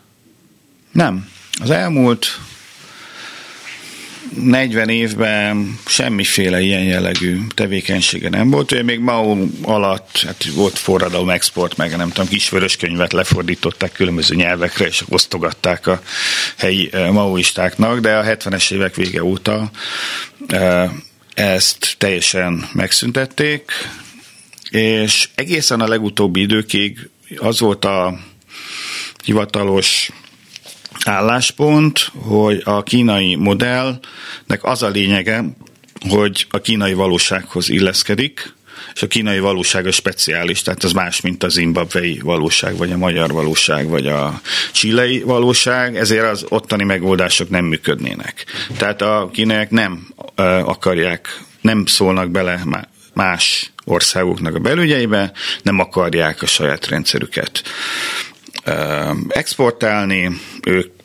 [0.91, 1.35] Nem.
[1.59, 2.39] Az elmúlt
[4.35, 8.71] 40 évben semmiféle ilyen jellegű tevékenysége nem volt.
[8.71, 14.35] Ugye még Mao alatt hát volt forradalom export, meg nem tudom, kisvörös könyvet lefordították különböző
[14.35, 16.01] nyelvekre, és osztogatták a
[16.57, 19.71] helyi eh, maoistáknak, de a 70-es évek vége óta
[20.47, 20.89] eh,
[21.33, 23.71] ezt teljesen megszüntették,
[24.69, 28.19] és egészen a legutóbbi időkig az volt a
[29.23, 30.09] hivatalos
[31.07, 35.43] álláspont, hogy a kínai modellnek az a lényege,
[36.09, 38.55] hogy a kínai valósághoz illeszkedik,
[38.93, 42.97] és a kínai valóság a speciális, tehát az más, mint a zimbabvei valóság, vagy a
[42.97, 44.41] magyar valóság, vagy a
[44.71, 48.45] csilei valóság, ezért az ottani megoldások nem működnének.
[48.77, 50.07] Tehát a kínaiak nem
[50.63, 52.63] akarják, nem szólnak bele
[53.13, 55.31] más országoknak a belügyeibe,
[55.61, 57.63] nem akarják a saját rendszerüket
[59.27, 60.31] exportálni,
[60.63, 60.96] ők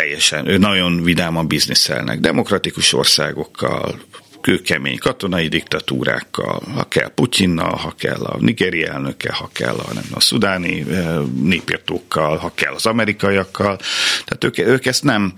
[0.00, 4.00] teljesen, ő nagyon vidáman bizniszelnek, demokratikus országokkal,
[4.40, 10.04] kőkemény katonai diktatúrákkal, ha kell Putyinnal, ha kell a nigeri elnökkel, ha kell a, nem,
[10.14, 10.86] a szudáni
[11.42, 13.78] népírtókkal, ha kell az amerikaiakkal.
[14.24, 15.34] Tehát ők, ők ezt nem,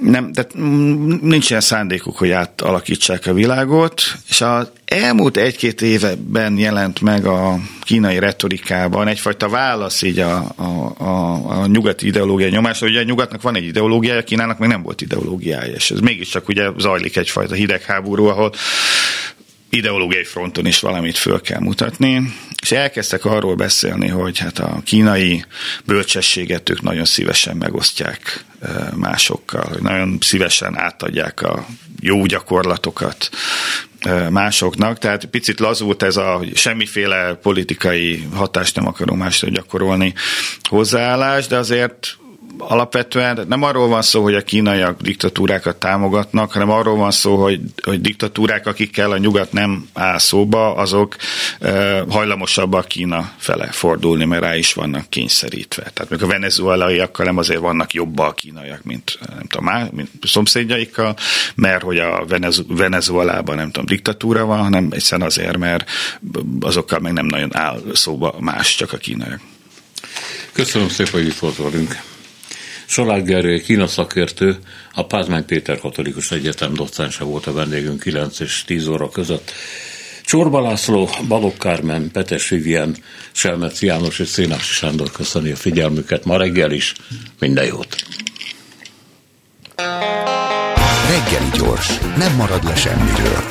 [0.00, 0.54] nem, tehát
[1.22, 7.58] nincs ilyen szándékuk, hogy átalakítsák a világot, és az elmúlt egy-két évben jelent meg a
[7.80, 12.86] kínai retorikában egyfajta válasz így a, a, a, a nyugati ideológia nyomásra.
[12.86, 16.70] Ugye a nyugatnak van egy ideológiája, Kínának meg nem volt ideológiája, és ez mégiscsak ugye
[16.78, 18.52] zajlik egyfajta hidegháború, ahol
[19.70, 25.44] ideológiai fronton is valamit föl kell mutatni, és elkezdtek arról beszélni, hogy hát a kínai
[25.84, 28.44] bölcsességet ők nagyon szívesen megosztják
[28.94, 31.66] másokkal, hogy nagyon szívesen átadják a
[32.00, 33.30] jó gyakorlatokat
[34.30, 40.14] másoknak, tehát picit lazult ez a, hogy semmiféle politikai hatást nem akarunk másra gyakorolni
[40.68, 42.18] hozzáállás, de azért
[42.58, 47.60] alapvetően nem arról van szó, hogy a kínaiak diktatúrákat támogatnak, hanem arról van szó, hogy,
[47.82, 51.16] hogy diktatúrák, akikkel a nyugat nem áll szóba, azok
[51.60, 55.82] e, hajlamosabbak Kína fele fordulni, mert rá is vannak kényszerítve.
[55.94, 60.10] Tehát még a venezuelaiakkal nem azért vannak jobbak a kínaiak, mint, nem tudom, már, mint
[60.22, 61.16] szomszédjaikkal,
[61.54, 62.24] mert hogy a
[62.68, 65.90] Venezuelában nem tudom, diktatúra van, hanem egyszerűen azért, mert
[66.60, 69.40] azokkal meg nem nagyon áll szóba más, csak a kínaiak.
[70.52, 72.00] Köszönöm szépen, hogy itt volt velünk.
[72.90, 74.56] Solágy Gerő, Kína szakértő,
[74.94, 79.52] a Pázmány Péter Katolikus Egyetem docense volt a vendégünk 9 és 10 óra között.
[80.24, 82.96] Csorba László, Balogh Kármen, Petes Vivien,
[83.32, 86.94] Selmec János és Szénási Sándor köszöni a figyelmüket ma reggel is.
[87.38, 87.96] Minden jót!
[91.08, 93.44] Reggeli gyors, nem marad le semmiről.